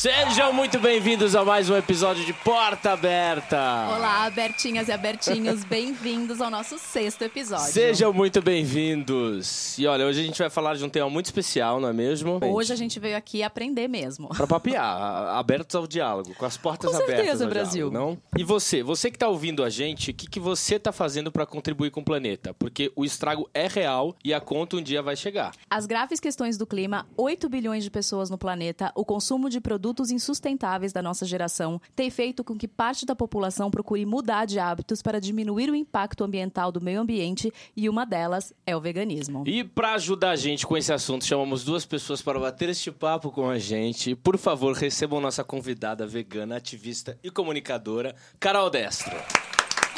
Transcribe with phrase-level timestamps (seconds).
[0.00, 3.86] Sejam muito bem-vindos a mais um episódio de Porta Aberta.
[3.94, 7.70] Olá, abertinhas e abertinhos, bem-vindos ao nosso sexto episódio.
[7.70, 9.78] Sejam muito bem-vindos.
[9.78, 12.40] E olha, hoje a gente vai falar de um tema muito especial, não é mesmo?
[12.42, 14.28] Hoje a gente veio aqui aprender mesmo.
[14.28, 17.16] Pra papiar, abertos ao diálogo, com as portas com abertas.
[17.16, 17.90] Certeza, Brasil.
[17.90, 18.40] Diálogo, não?
[18.40, 21.44] E você, você que tá ouvindo a gente, o que, que você tá fazendo para
[21.44, 22.54] contribuir com o planeta?
[22.54, 25.52] Porque o estrago é real e a conta um dia vai chegar.
[25.68, 29.89] As graves questões do clima, 8 bilhões de pessoas no planeta, o consumo de produtos
[29.90, 34.58] produtos insustentáveis da nossa geração tem feito com que parte da população procure mudar de
[34.58, 39.42] hábitos para diminuir o impacto ambiental do meio ambiente e uma delas é o veganismo.
[39.46, 43.32] E para ajudar a gente com esse assunto, chamamos duas pessoas para bater este papo
[43.32, 44.14] com a gente.
[44.14, 49.16] Por favor, recebam nossa convidada vegana, ativista e comunicadora, Carol Destro.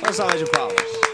[0.02, 1.12] Uma salva de palmas.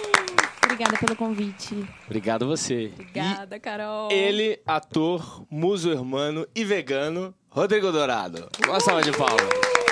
[0.64, 1.84] Obrigada pelo convite.
[2.06, 2.92] Obrigado você.
[2.92, 4.12] Obrigada, e Carol.
[4.12, 8.46] Ele, ator, muso hermano e vegano, Rodrigo Dourado.
[8.68, 9.87] Uma salva de palmas.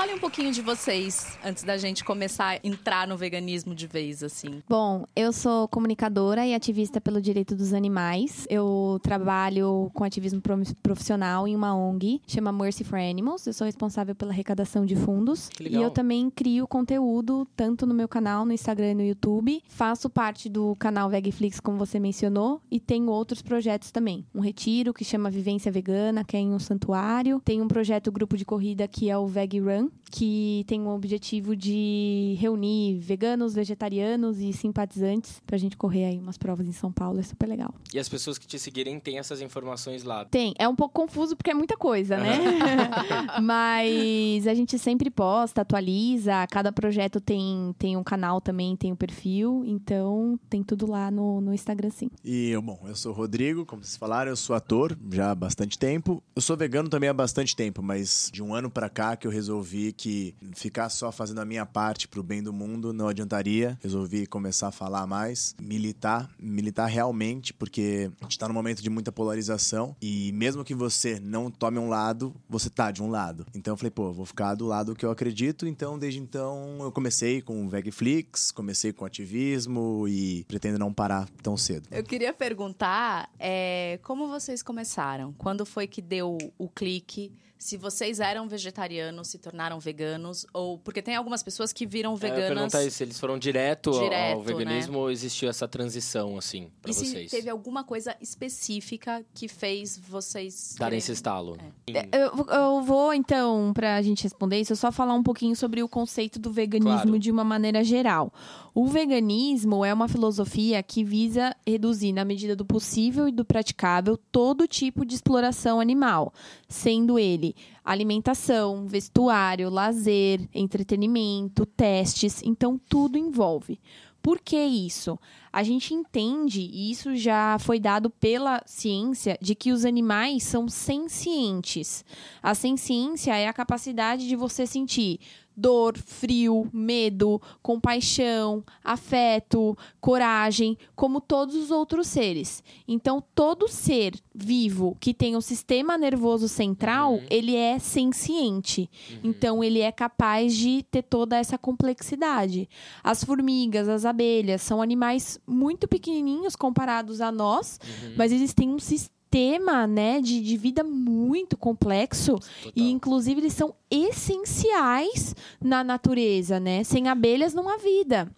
[0.00, 4.22] Fale um pouquinho de vocês antes da gente começar a entrar no veganismo de vez,
[4.22, 4.62] assim.
[4.66, 8.46] Bom, eu sou comunicadora e ativista pelo direito dos animais.
[8.48, 10.40] Eu trabalho com ativismo
[10.82, 13.46] profissional em uma ONG, chama Mercy for Animals.
[13.46, 15.50] Eu sou responsável pela arrecadação de fundos.
[15.50, 15.82] Que legal.
[15.82, 19.62] E eu também crio conteúdo tanto no meu canal, no Instagram e no YouTube.
[19.68, 24.24] Faço parte do canal Vegflix, como você mencionou, e tenho outros projetos também.
[24.34, 27.42] Um retiro que chama Vivência Vegana, que é em um santuário.
[27.44, 31.54] Tem um projeto grupo de corrida que é o Veg Run, que tem o objetivo
[31.54, 37.20] de reunir veganos, vegetarianos e simpatizantes pra gente correr aí umas provas em São Paulo.
[37.20, 37.72] É super legal.
[37.94, 40.24] E as pessoas que te seguirem têm essas informações lá?
[40.24, 40.52] Tem.
[40.58, 42.38] É um pouco confuso porque é muita coisa, né?
[43.40, 46.46] Mas a gente sempre posta, atualiza.
[46.50, 49.62] Cada projeto tem, tem um canal também, tem um perfil.
[49.64, 52.10] Então tem tudo lá no, no Instagram, sim.
[52.24, 55.78] E, bom, eu sou o Rodrigo, como vocês falaram, eu sou ator já há bastante
[55.78, 56.22] tempo.
[56.34, 59.30] Eu sou vegano também há bastante tempo, mas de um ano para cá que eu
[59.30, 63.78] resolvi resolvi que ficar só fazendo a minha parte pro bem do mundo não adiantaria.
[63.82, 68.90] Resolvi começar a falar mais, militar, militar realmente, porque a gente tá num momento de
[68.90, 73.46] muita polarização e mesmo que você não tome um lado, você tá de um lado.
[73.54, 75.66] Então eu falei, pô, vou ficar do lado que eu acredito.
[75.66, 81.28] Então, desde então, eu comecei com o Vegflix, comecei com ativismo e pretendo não parar
[81.42, 81.88] tão cedo.
[81.90, 85.32] Eu queria perguntar é, como vocês começaram?
[85.34, 87.32] Quando foi que deu o clique?
[87.60, 90.78] Se vocês eram vegetarianos, se tornaram veganos, ou.
[90.78, 92.44] Porque tem algumas pessoas que viram veganas.
[92.44, 94.98] É, eu perguntar isso, se eles foram direto, direto ao veganismo né?
[94.98, 97.30] ou existiu essa transição, assim, pra e vocês?
[97.30, 100.74] se teve alguma coisa específica que fez vocês.
[100.78, 101.58] Darem esse estalo.
[101.86, 101.98] É.
[101.98, 102.08] é.
[102.10, 106.38] Eu, eu, vou, então, pra gente responder isso, só falar um pouquinho sobre o conceito
[106.38, 107.18] do veganismo claro.
[107.18, 108.32] de uma maneira geral.
[108.74, 114.16] O veganismo é uma filosofia que visa reduzir, na medida do possível e do praticável,
[114.30, 116.32] todo tipo de exploração animal,
[116.68, 117.54] sendo ele
[117.84, 123.80] alimentação, vestuário, lazer, entretenimento, testes, então tudo envolve.
[124.22, 125.18] Por que isso?
[125.52, 130.68] A gente entende, e isso já foi dado pela ciência, de que os animais são
[130.68, 132.04] sencientes.
[132.42, 135.18] A senciência é a capacidade de você sentir
[135.60, 142.62] dor, frio, medo, compaixão, afeto, coragem, como todos os outros seres.
[142.88, 147.26] Então, todo ser vivo que tem o sistema nervoso central, uhum.
[147.28, 148.88] ele é senciente.
[149.10, 149.20] Uhum.
[149.24, 152.68] Então, ele é capaz de ter toda essa complexidade.
[153.04, 158.14] As formigas, as abelhas são animais muito pequenininhos comparados a nós, uhum.
[158.16, 162.72] mas eles têm um sistema sistema né, de, de vida muito complexo Total.
[162.74, 166.82] e inclusive eles são essenciais na natureza, né?
[166.82, 168.28] Sem abelhas não há vida.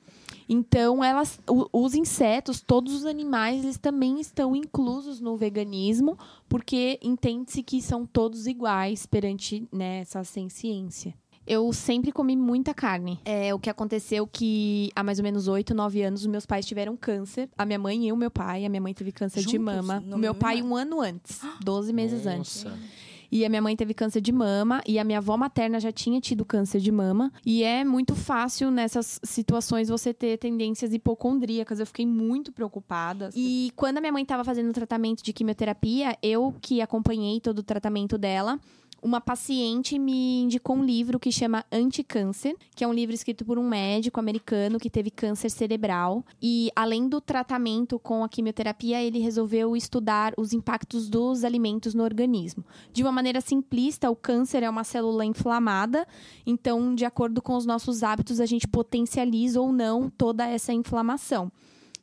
[0.47, 1.41] Então, elas,
[1.73, 8.05] os insetos, todos os animais, eles também estão inclusos no veganismo, porque entende-se que são
[8.05, 11.15] todos iguais perante né, essa ciência
[11.47, 13.21] eu sempre comi muita carne.
[13.25, 16.65] É, o que aconteceu que há mais ou menos 8, 9 anos, os meus pais
[16.65, 17.49] tiveram câncer.
[17.57, 18.65] A minha mãe e o meu pai.
[18.65, 19.53] A minha mãe teve câncer Juntos?
[19.53, 20.03] de mama.
[20.13, 21.41] O meu pai um ano antes.
[21.63, 22.69] 12 meses Nossa.
[22.69, 23.03] antes.
[23.35, 26.21] E a minha mãe teve câncer de mama e a minha avó materna já tinha
[26.21, 27.33] tido câncer de mama.
[27.47, 31.81] E é muito fácil nessas situações você ter tendências hipocondríacas.
[31.81, 33.31] Eu fiquei muito preocupada.
[33.35, 37.61] E quando a minha mãe estava fazendo o tratamento de quimioterapia, eu que acompanhei todo
[37.61, 38.61] o tratamento dela,
[39.03, 43.59] uma paciente me indicou um livro que chama Anticâncer, que é um livro escrito por
[43.59, 46.25] um médico americano que teve câncer cerebral.
[46.41, 52.05] E além do tratamento com a quimioterapia, ele resolveu estudar os impactos dos alimentos no
[52.05, 52.65] organismo.
[52.93, 56.07] De uma maneira simplista, o câncer é uma célula inflamada,
[56.47, 61.51] então, de acordo com os nossos hábitos, a gente potencializa ou não toda essa inflamação.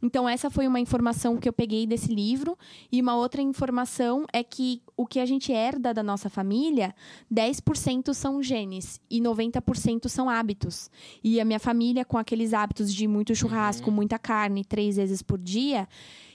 [0.02, 2.58] Então, essa foi uma informação que eu peguei desse livro.
[2.92, 6.94] E uma outra informação é que o que a gente herda da nossa família,
[7.34, 10.92] 10% são genes e 90% são hábitos.
[11.24, 13.96] E a minha família, com aqueles hábitos de muito churrasco, uhum.
[13.96, 15.88] muita carne, três vezes por dia.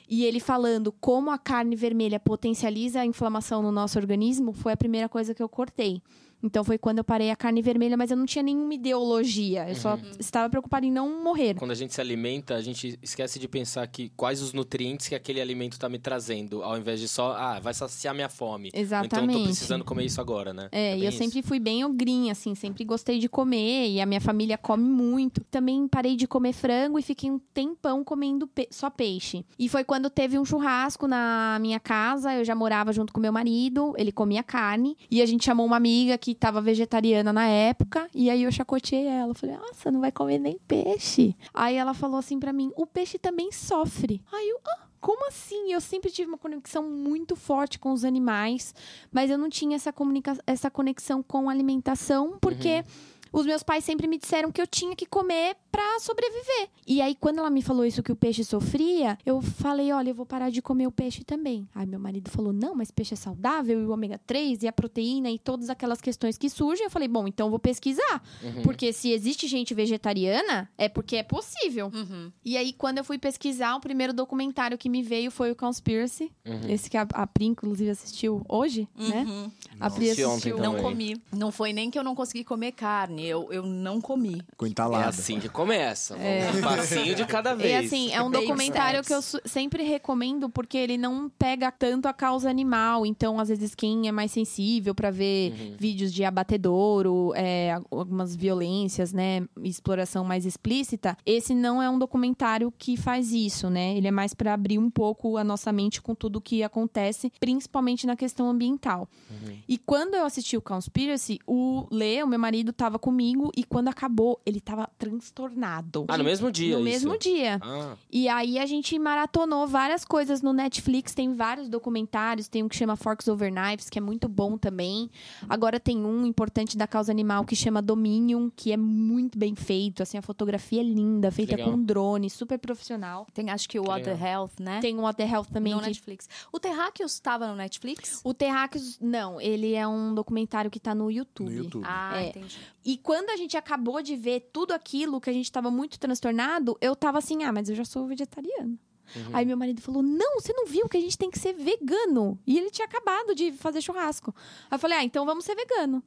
[0.08, 4.76] E ele falando como a carne vermelha potencializa a inflamação no nosso organismo, foi a
[4.78, 6.00] primeira coisa que eu cortei.
[6.42, 9.68] Então foi quando eu parei a carne vermelha, mas eu não tinha nenhuma ideologia.
[9.68, 10.02] Eu só uhum.
[10.18, 11.54] estava preocupada em não morrer.
[11.54, 15.14] Quando a gente se alimenta, a gente esquece de pensar que quais os nutrientes que
[15.14, 18.70] aquele alimento está me trazendo, ao invés de só, ah, vai saciar minha fome.
[18.74, 19.24] Exatamente.
[19.24, 20.68] Então tô precisando comer isso agora, né?
[20.70, 21.18] É, é e eu isso.
[21.18, 25.42] sempre fui bem ogrinha, assim, sempre gostei de comer e a minha família come muito.
[25.50, 29.44] Também parei de comer frango e fiquei um tempão comendo pe só peixe.
[29.58, 33.32] E foi quando teve um churrasco na minha casa, eu já morava junto com meu
[33.32, 38.08] marido, ele comia carne e a gente chamou uma amiga que estava vegetariana na época,
[38.14, 39.34] e aí eu chacoteei ela.
[39.34, 41.36] Falei, nossa, não vai comer nem peixe.
[41.52, 44.22] Aí ela falou assim para mim: o peixe também sofre.
[44.32, 45.72] Aí eu, ah, como assim?
[45.72, 48.74] Eu sempre tive uma conexão muito forte com os animais,
[49.10, 52.76] mas eu não tinha essa, comunica essa conexão com alimentação, porque.
[52.78, 56.68] Uhum os meus pais sempre me disseram que eu tinha que comer para sobreviver.
[56.86, 60.14] E aí, quando ela me falou isso que o peixe sofria, eu falei: olha, eu
[60.14, 61.68] vou parar de comer o peixe também.
[61.74, 64.72] Aí meu marido falou: não, mas peixe é saudável, e o ômega 3 e a
[64.72, 66.84] proteína e todas aquelas questões que surgem.
[66.84, 68.22] Eu falei: bom, então eu vou pesquisar.
[68.40, 68.62] Uhum.
[68.62, 71.90] Porque se existe gente vegetariana, é porque é possível.
[71.92, 72.30] Uhum.
[72.44, 76.30] E aí, quando eu fui pesquisar, o primeiro documentário que me veio foi o Conspiracy.
[76.46, 76.68] Uhum.
[76.68, 79.24] Esse que a, a Pri, inclusive, assistiu hoje, né?
[79.26, 79.50] Uhum.
[79.80, 80.58] A Pri assistiu.
[80.58, 81.20] Não comi.
[81.32, 84.42] Não foi nem que eu não consegui comer carne eu, eu não comi.
[84.56, 85.04] Com entalada.
[85.04, 86.16] É assim que começa.
[86.16, 86.50] É.
[86.54, 87.70] Um passinho de cada vez.
[87.70, 92.12] E assim, é um documentário que eu sempre recomendo porque ele não pega tanto a
[92.12, 93.04] causa animal.
[93.06, 95.76] Então, às vezes, quem é mais sensível para ver uhum.
[95.78, 99.46] vídeos de abatedouro, é, algumas violências, né?
[99.62, 103.96] Exploração mais explícita, esse não é um documentário que faz isso, né?
[103.96, 108.06] Ele é mais para abrir um pouco a nossa mente com tudo que acontece, principalmente
[108.06, 109.08] na questão ambiental.
[109.30, 109.56] Uhum.
[109.68, 113.62] E quando eu assisti o Conspiracy, o Lê, o meu marido, tava comigo comigo e
[113.62, 116.04] quando acabou, ele tava transtornado.
[116.08, 116.76] Ah, no mesmo dia?
[116.76, 117.06] No isso?
[117.06, 117.60] mesmo dia.
[117.62, 117.94] Ah.
[118.10, 122.74] E aí a gente maratonou várias coisas no Netflix, tem vários documentários, tem um que
[122.74, 125.08] chama Forks Over Knives, que é muito bom também.
[125.48, 130.02] Agora tem um importante da causa animal que chama Dominion, que é muito bem feito,
[130.02, 131.70] assim, a fotografia é linda, feita Legal.
[131.70, 133.26] com drone, super profissional.
[133.32, 134.80] Tem acho que o Water Health, né?
[134.80, 135.72] Tem o Water Health também.
[135.72, 135.86] No que...
[135.86, 136.28] Netflix.
[136.52, 138.20] O Terráqueos estava no Netflix?
[138.24, 141.50] O Terráqueos, não, ele é um documentário que tá no YouTube.
[141.50, 141.84] No YouTube.
[141.86, 142.30] Ah, é.
[142.30, 142.58] entendi.
[142.84, 146.76] E quando a gente acabou de ver tudo aquilo que a gente estava muito transtornado,
[146.80, 148.78] eu tava assim, ah, mas eu já sou vegetariano.
[149.14, 149.30] Uhum.
[149.32, 152.38] Aí meu marido falou: Não, você não viu que a gente tem que ser vegano.
[152.46, 154.34] E ele tinha acabado de fazer churrasco.
[154.70, 156.02] Aí eu falei: Ah, então vamos ser vegano.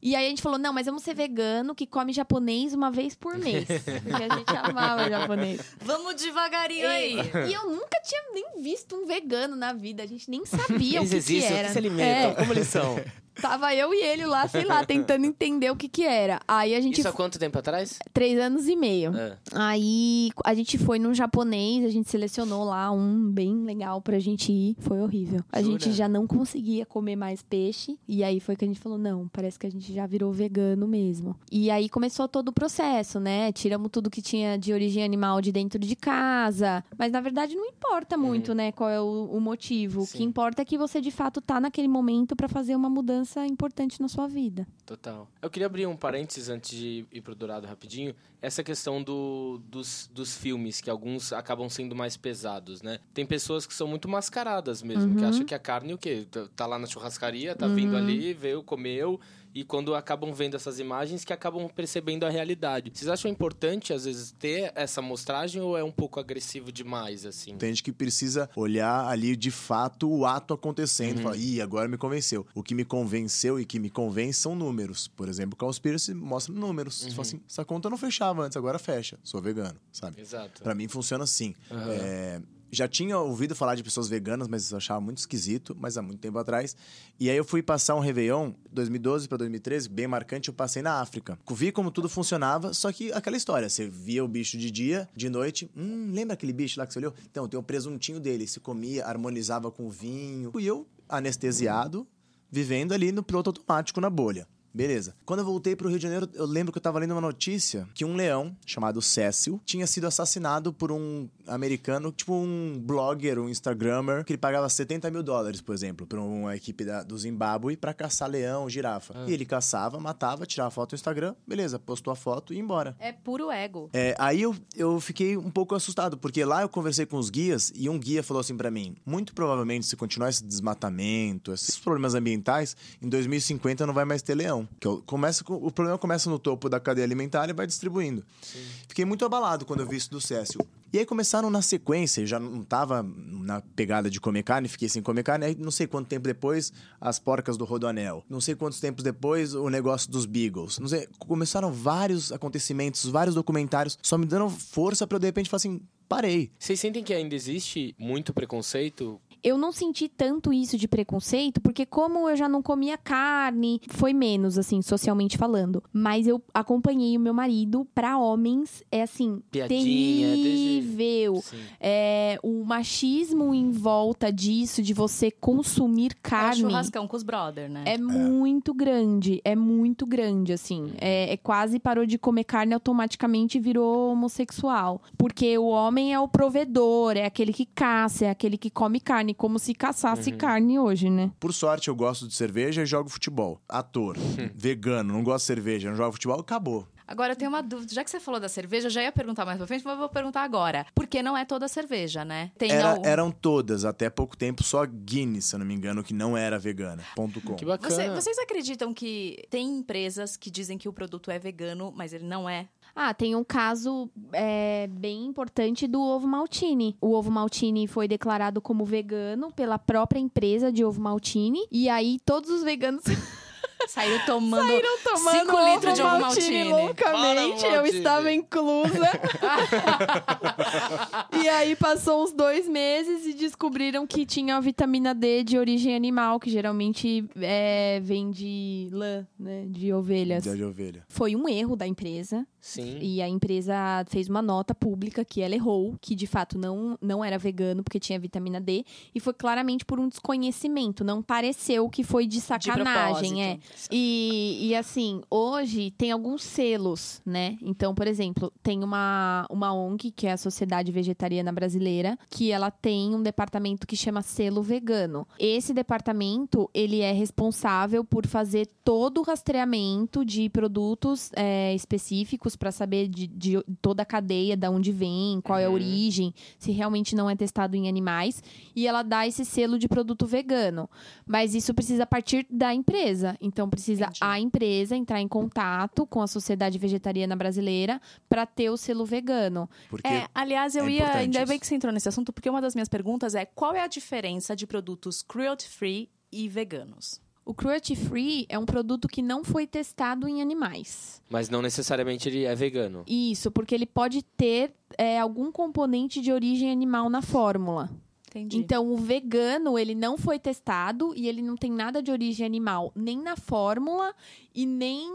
[0.00, 3.16] E aí a gente falou, não, mas vamos ser vegano que come japonês uma vez
[3.16, 3.66] por mês.
[4.04, 5.60] Porque a gente amava japonês.
[5.80, 6.96] Vamos devagarinho é.
[6.96, 7.16] aí.
[7.48, 10.02] E eu nunca tinha nem visto um vegano na vida.
[10.02, 11.62] A gente nem sabia eles o que, existem, que era.
[11.62, 12.34] Eles se alimentam, é.
[12.34, 12.96] como eles são?
[13.40, 16.40] Tava eu e ele lá, sei lá, tentando entender o que que era.
[16.46, 16.98] Aí a gente...
[16.98, 17.98] Isso há quanto tempo atrás?
[18.12, 19.16] Três anos e meio.
[19.16, 19.36] É.
[19.54, 24.52] Aí a gente foi num japonês, a gente selecionou lá um bem legal pra gente
[24.52, 24.76] ir.
[24.80, 25.40] Foi horrível.
[25.52, 25.78] A Jura?
[25.78, 27.98] gente já não conseguia comer mais peixe.
[28.08, 30.88] E aí foi que a gente falou, não, parece que a gente já virou vegano
[30.88, 31.36] mesmo.
[31.50, 33.52] E aí começou todo o processo, né?
[33.52, 36.84] Tiramos tudo que tinha de origem animal de dentro de casa.
[36.96, 38.54] Mas na verdade não importa muito, uhum.
[38.54, 40.02] né, qual é o, o motivo.
[40.02, 40.06] Sim.
[40.06, 43.27] O que importa é que você de fato tá naquele momento para fazer uma mudança
[43.28, 44.66] mudança importante na sua vida.
[44.86, 45.28] Total.
[45.42, 48.14] Eu queria abrir um parênteses antes de ir pro Dourado rapidinho.
[48.40, 52.98] Essa questão do, dos, dos filmes, que alguns acabam sendo mais pesados, né?
[53.12, 55.16] Tem pessoas que são muito mascaradas mesmo, uhum.
[55.16, 56.26] que acham que a carne o quê?
[56.30, 57.74] Tá, tá lá na churrascaria, tá uhum.
[57.74, 59.20] vindo ali, veio, comeu
[59.54, 62.90] e quando acabam vendo essas imagens que acabam percebendo a realidade.
[62.92, 67.56] Vocês acham importante, às vezes, ter essa mostragem ou é um pouco agressivo demais, assim?
[67.56, 71.20] Tem gente que precisa olhar ali de fato o ato acontecendo uhum.
[71.20, 72.46] e falar, ih, agora me convenceu.
[72.54, 75.08] O que me convenceu e que me convence são números.
[75.08, 77.02] Por exemplo, o Conspiracy mostra números.
[77.02, 77.08] Uhum.
[77.08, 79.18] Você fala assim, essa conta não fechava antes, agora fecha.
[79.24, 80.20] Sou vegano, sabe?
[80.20, 80.62] Exato.
[80.62, 81.54] Pra mim funciona assim.
[81.70, 81.90] Uhum.
[81.90, 82.40] É
[82.70, 86.38] já tinha ouvido falar de pessoas veganas, mas achava muito esquisito, mas há muito tempo
[86.38, 86.76] atrás.
[87.18, 91.00] E aí eu fui passar um Réveillon, 2012 para 2013, bem marcante, eu passei na
[91.00, 91.38] África.
[91.50, 95.28] Vi como tudo funcionava, só que aquela história, você via o bicho de dia, de
[95.28, 97.14] noite, hum, lembra aquele bicho lá que você olhou?
[97.30, 100.52] Então, tem o presuntinho dele, se comia, harmonizava com o vinho.
[100.58, 102.06] E eu, anestesiado,
[102.50, 104.46] vivendo ali no piloto automático na bolha.
[104.78, 105.12] Beleza.
[105.26, 107.88] Quando eu voltei pro Rio de Janeiro, eu lembro que eu tava lendo uma notícia
[107.94, 113.48] que um leão, chamado Cécil, tinha sido assassinado por um americano, tipo um blogger, um
[113.48, 117.76] Instagrammer, que ele pagava 70 mil dólares, por exemplo, pra uma equipe da, do Zimbábue
[117.76, 119.14] pra caçar leão, girafa.
[119.16, 119.24] Ah.
[119.26, 122.94] E ele caçava, matava, tirava foto no Instagram, beleza, postou a foto e ia embora.
[123.00, 123.90] É puro ego.
[123.92, 127.72] É, aí eu, eu fiquei um pouco assustado, porque lá eu conversei com os guias
[127.74, 132.14] e um guia falou assim para mim: muito provavelmente, se continuar esse desmatamento, esses problemas
[132.14, 134.67] ambientais, em 2050 não vai mais ter leão.
[134.80, 138.24] Que começa, o problema começa no topo da cadeia alimentar e vai distribuindo.
[138.42, 138.64] Sim.
[138.88, 140.60] Fiquei muito abalado quando eu vi isso do Cécio.
[140.90, 145.02] E aí começaram na sequência, já não tava na pegada de comer carne, fiquei sem
[145.02, 145.44] comer carne.
[145.44, 148.24] Aí não sei quanto tempo depois, as porcas do Rodoanel.
[148.28, 150.78] Não sei quantos tempos depois, o negócio dos Beagles.
[150.78, 155.50] Não sei, começaram vários acontecimentos, vários documentários, só me dando força para eu de repente
[155.50, 156.50] falar assim, parei.
[156.58, 161.86] Vocês sentem que ainda existe muito preconceito eu não senti tanto isso de preconceito, porque
[161.86, 165.82] como eu já não comia carne, foi menos, assim, socialmente falando.
[165.92, 171.42] Mas eu acompanhei o meu marido para homens, é assim, Piadinha, terrível.
[171.80, 176.62] É, o machismo em volta disso, de você consumir carne.
[176.62, 177.84] É churrascão com os brother, né?
[177.86, 180.92] É, é, muito grande, é muito grande, assim.
[181.00, 185.02] É, é quase parou de comer carne automaticamente virou homossexual.
[185.16, 189.34] Porque o homem é o provedor, é aquele que caça, é aquele que come carne,
[189.38, 190.36] como se caçasse uhum.
[190.36, 191.30] carne hoje, né?
[191.38, 193.60] Por sorte, eu gosto de cerveja e jogo futebol.
[193.68, 194.16] Ator,
[194.54, 196.86] vegano, não gosto de cerveja, não jogo futebol, acabou.
[197.06, 197.94] Agora, eu tenho uma dúvida.
[197.94, 199.98] Já que você falou da cerveja, eu já ia perguntar mais pra frente, mas eu
[199.98, 200.84] vou perguntar agora.
[200.94, 202.50] Porque não é toda cerveja, né?
[202.58, 203.06] Tem era, algum...
[203.06, 206.58] Eram todas, até pouco tempo, só Guinness, se eu não me engano, que não era
[206.58, 207.02] vegana.
[207.16, 207.54] Ponto com.
[207.54, 207.94] Que bacana.
[207.94, 212.26] Você, vocês acreditam que tem empresas que dizem que o produto é vegano, mas ele
[212.26, 212.68] não é?
[213.00, 216.96] Ah, tem um caso é, bem importante do ovo maltine.
[217.00, 221.60] O ovo maltine foi declarado como vegano pela própria empresa de ovo maltine.
[221.70, 223.04] E aí todos os veganos.
[223.86, 226.64] Saíram tomando 5 litros de ovo maltine.
[226.64, 229.08] Loucamente, eu estava inclusa.
[231.40, 235.94] e aí passou uns dois meses e descobriram que tinha a vitamina D de origem
[235.94, 239.64] animal, que geralmente é, vem de lã, né?
[239.68, 240.42] De ovelhas.
[240.42, 241.04] De ovelha.
[241.08, 242.46] Foi um erro da empresa.
[242.68, 242.98] Sim.
[243.00, 243.74] E a empresa
[244.08, 247.98] fez uma nota pública que ela errou, que de fato não, não era vegano porque
[247.98, 248.84] tinha vitamina D.
[249.14, 251.02] E foi claramente por um desconhecimento.
[251.02, 253.34] Não pareceu que foi de sacanagem.
[253.34, 253.58] De é.
[253.90, 257.56] E, e assim, hoje tem alguns selos, né?
[257.62, 262.70] Então, por exemplo, tem uma, uma ONG, que é a Sociedade Vegetariana Brasileira, que ela
[262.70, 265.26] tem um departamento que chama selo vegano.
[265.38, 272.72] Esse departamento, ele é responsável por fazer todo o rastreamento de produtos é, específicos para
[272.72, 275.62] saber de, de, toda a cadeia, de onde vem, qual uhum.
[275.62, 275.74] é a uhum.
[275.74, 278.42] origem, se realmente não é testado em animais.
[278.74, 280.88] E ela dá esse selo de produto vegano.
[281.26, 283.36] Mas isso precisa partir da empresa.
[283.40, 284.18] Então, precisa Entendi.
[284.20, 289.68] a empresa entrar em contato com a Sociedade Vegetariana Brasileira para ter o selo vegano.
[289.88, 291.12] Porque é, aliás, eu é ia.
[291.16, 293.80] Ainda bem que você entrou nesse assunto, porque uma das minhas perguntas é qual é
[293.80, 297.20] a diferença de produtos cruelty free e veganos?
[297.48, 301.22] O cruelty free é um produto que não foi testado em animais.
[301.30, 303.04] Mas não necessariamente ele é vegano.
[303.06, 307.88] Isso, porque ele pode ter é, algum componente de origem animal na fórmula.
[308.28, 308.58] Entendi.
[308.58, 312.92] Então, o vegano, ele não foi testado e ele não tem nada de origem animal,
[312.94, 314.14] nem na fórmula
[314.54, 315.10] e nem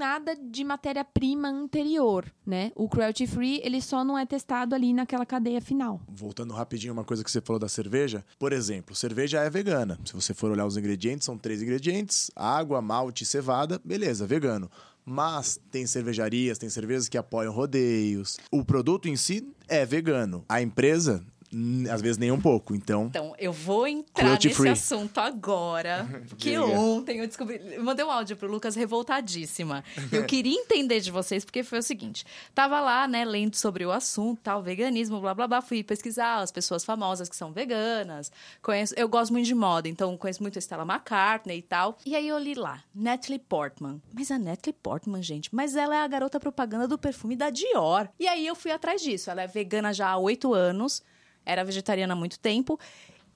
[0.00, 2.72] nada de matéria-prima anterior, né?
[2.74, 6.00] O cruelty free, ele só não é testado ali naquela cadeia final.
[6.08, 9.98] Voltando rapidinho uma coisa que você falou da cerveja, por exemplo, cerveja é vegana.
[10.06, 14.70] Se você for olhar os ingredientes, são três ingredientes: água, malte, cevada, beleza, vegano.
[15.04, 18.38] Mas tem cervejarias, tem cervejas que apoiam rodeios.
[18.50, 20.44] O produto em si é vegano.
[20.48, 21.22] A empresa
[21.90, 23.06] às vezes nem um pouco, então...
[23.06, 24.70] Então, eu vou entrar nesse free.
[24.70, 27.60] assunto agora, porque ontem eu descobri...
[27.74, 29.84] Eu mandei um áudio pro Lucas revoltadíssima.
[30.12, 32.24] Eu queria entender de vocês, porque foi o seguinte.
[32.54, 35.60] Tava lá, né, lendo sobre o assunto, tal, veganismo, blá, blá, blá.
[35.60, 38.30] Fui pesquisar as pessoas famosas que são veganas.
[38.62, 41.98] Conheço, eu gosto muito de moda, então conheço muito a Stella McCartney e tal.
[42.06, 44.00] E aí eu li lá, Natalie Portman.
[44.12, 48.08] Mas a Natalie Portman, gente, mas ela é a garota propaganda do perfume da Dior.
[48.18, 49.30] E aí eu fui atrás disso.
[49.30, 51.02] Ela é vegana já há oito anos
[51.44, 52.78] era vegetariana há muito tempo.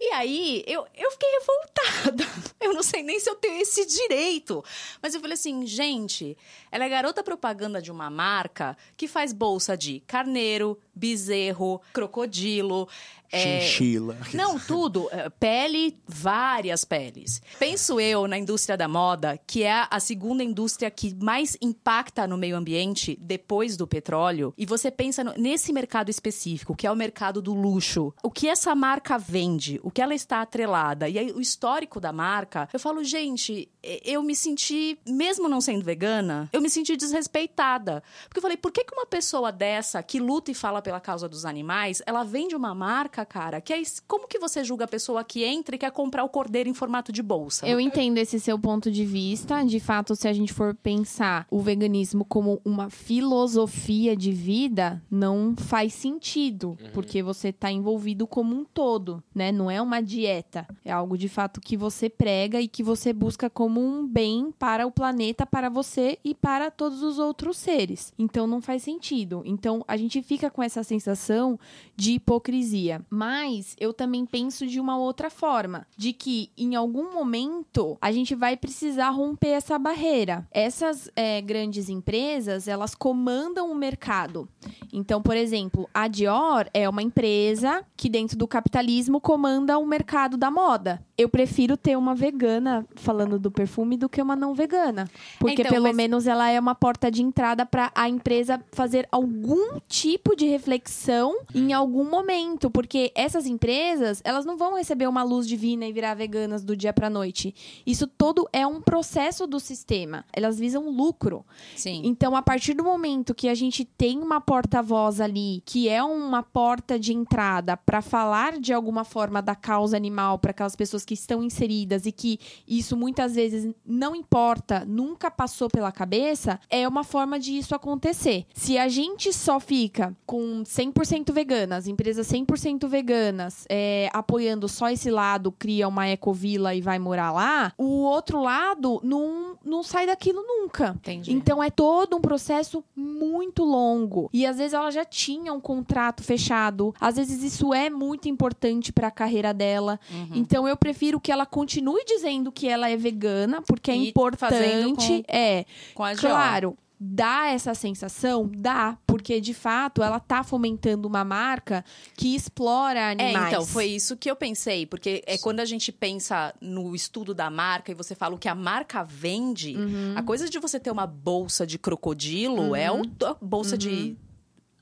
[0.01, 2.25] E aí, eu, eu fiquei revoltada.
[2.61, 4.65] Eu não sei nem se eu tenho esse direito.
[5.03, 6.37] Mas eu falei assim, gente,
[6.73, 12.89] ela é garota propaganda de uma marca que faz bolsa de carneiro, bezerro, crocodilo.
[13.35, 13.61] É...
[13.61, 14.17] Chinchila.
[14.33, 15.09] Não, tudo.
[15.11, 17.43] É, pele, várias peles.
[17.59, 22.37] Penso eu na indústria da moda, que é a segunda indústria que mais impacta no
[22.37, 24.55] meio ambiente depois do petróleo.
[24.57, 28.13] E você pensa nesse mercado específico, que é o mercado do luxo.
[28.23, 31.09] O que essa marca vende, o que ela está atrelada.
[31.09, 33.69] E aí, o histórico da marca, eu falo, gente,
[34.05, 38.03] eu me senti, mesmo não sendo vegana, eu me senti desrespeitada.
[38.25, 41.29] Porque eu falei, por que, que uma pessoa dessa, que luta e fala pela causa
[41.29, 43.83] dos animais, ela vende uma marca, cara, que é.
[44.07, 47.13] Como que você julga a pessoa que entra e quer comprar o cordeiro em formato
[47.13, 47.67] de bolsa?
[47.67, 49.63] Eu entendo esse seu ponto de vista.
[49.65, 55.55] De fato, se a gente for pensar o veganismo como uma filosofia de vida, não
[55.57, 56.77] faz sentido.
[56.81, 56.91] Uhum.
[56.93, 59.53] Porque você está envolvido como um todo, né?
[59.53, 60.67] Não é uma dieta.
[60.85, 64.87] É algo de fato que você prega e que você busca como um bem para
[64.87, 68.13] o planeta, para você e para todos os outros seres.
[68.19, 69.43] Então não faz sentido.
[69.45, 71.59] Então a gente fica com essa sensação
[71.97, 73.01] de hipocrisia.
[73.15, 78.35] Mas eu também penso de uma outra forma, de que em algum momento a gente
[78.35, 80.45] vai precisar romper essa barreira.
[80.51, 84.49] Essas é, grandes empresas elas comandam o mercado.
[84.93, 90.37] Então, por exemplo, a Dior é uma empresa que dentro do capitalismo comanda o mercado
[90.37, 91.01] da moda.
[91.17, 95.71] Eu prefiro ter uma vegana falando do perfume do que uma não vegana, porque então,
[95.71, 95.97] pelo mas...
[95.97, 101.37] menos ela é uma porta de entrada para a empresa fazer algum tipo de reflexão
[101.55, 106.15] em algum momento, porque essas empresas, elas não vão receber uma luz divina e virar
[106.15, 107.55] veganas do dia para noite.
[107.87, 110.25] Isso todo é um processo do sistema.
[110.33, 111.45] Elas visam lucro.
[111.77, 112.03] Sim.
[112.05, 116.43] Então, a partir do momento que a gente tem uma porta-voz ali, que é uma
[116.43, 121.15] porta de entrada para falar de alguma forma da causa animal para aquelas pessoas que
[121.15, 127.05] estão inseridas e que isso muitas vezes não importa, nunca passou pela cabeça, é uma
[127.05, 128.47] forma de isso acontecer.
[128.55, 135.11] Se a gente só fica com 100% veganas, empresas 100% veganas, é, apoiando só esse
[135.11, 140.43] lado, cria uma ecovila e vai morar lá, o outro lado não, não sai daquilo
[140.43, 140.95] nunca.
[140.97, 141.33] Entendi.
[141.33, 144.29] Então é todo um processo muito longo.
[144.33, 148.93] E às vezes ela já tinha um contrato fechado, às vezes isso é muito importante
[148.93, 149.99] para a carreira dela.
[150.11, 150.29] Uhum.
[150.35, 155.25] Então eu prefiro que ela continue dizendo que ela é vegana, porque é importante.
[155.27, 155.65] Com, é.
[155.95, 158.51] Com a claro, dá essa sensação?
[158.57, 161.85] Dá, porque de fato ela tá fomentando uma marca
[162.17, 163.45] que explora animais.
[163.45, 167.35] É, então, foi isso que eu pensei, porque é quando a gente pensa no estudo
[167.35, 170.15] da marca e você fala o que a marca vende, uhum.
[170.17, 172.77] a coisa de você ter uma bolsa de crocodilo uhum.
[172.77, 173.05] é uma
[173.41, 173.79] bolsa uhum.
[173.79, 174.17] de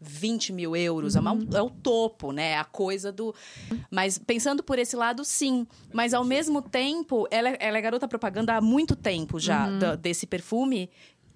[0.03, 1.29] 20 mil euros, uhum.
[1.29, 1.48] é, uhum.
[1.55, 2.59] é, o topo, né?
[2.59, 3.35] A coisa do.
[3.90, 5.66] Mas pensando por esse lado, sim.
[5.92, 9.96] Mas ao mesmo tempo, ela, é, ela é garota propaganda há muito tempo já uhum.
[10.01, 10.90] desse perfume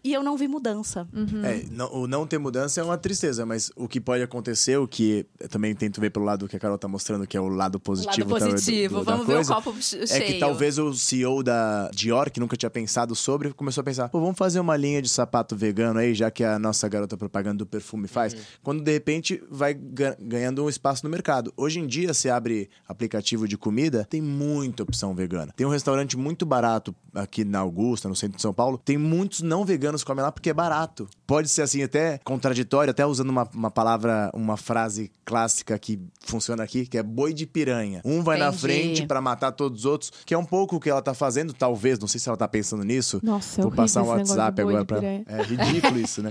[0.07, 1.05] e eu não vi mudança.
[1.13, 1.45] Uhum.
[1.45, 4.87] É, não, o não ter mudança é uma tristeza, mas o que pode acontecer, o
[4.87, 7.49] que eu também tento ver pelo lado que a Carol tá mostrando, que é o
[7.49, 8.31] lado positivo.
[8.31, 10.05] O lado positivo, do, do, vamos ver coisa, o copo cheio.
[10.09, 14.09] É que talvez o CEO da Dior, que nunca tinha pensado sobre, começou a pensar,
[14.09, 17.59] pô, vamos fazer uma linha de sapato vegano aí, já que a nossa garota propaganda
[17.59, 18.33] do perfume faz.
[18.33, 18.41] Uhum.
[18.63, 21.53] Quando de repente vai ganhando um espaço no mercado.
[21.57, 25.53] Hoje em dia, você abre aplicativo de comida, tem muita opção vegana.
[25.57, 29.41] Tem um restaurante muito barato aqui na Augusta, no centro de São Paulo, tem muitos
[29.41, 31.09] não veganos que comem lá porque é barato.
[31.27, 36.63] Pode ser assim, até contraditório, até usando uma, uma palavra, uma frase clássica que funciona
[36.63, 38.01] aqui, que é boi de piranha.
[38.05, 38.53] Um vai Entendi.
[38.53, 41.15] na frente para matar todos os outros, que é um pouco o que ela tá
[41.15, 43.21] fazendo, talvez, não sei se ela tá pensando nisso.
[43.23, 45.03] Nossa, Vou passar um WhatsApp agora pra.
[45.03, 46.31] É ridículo isso, né?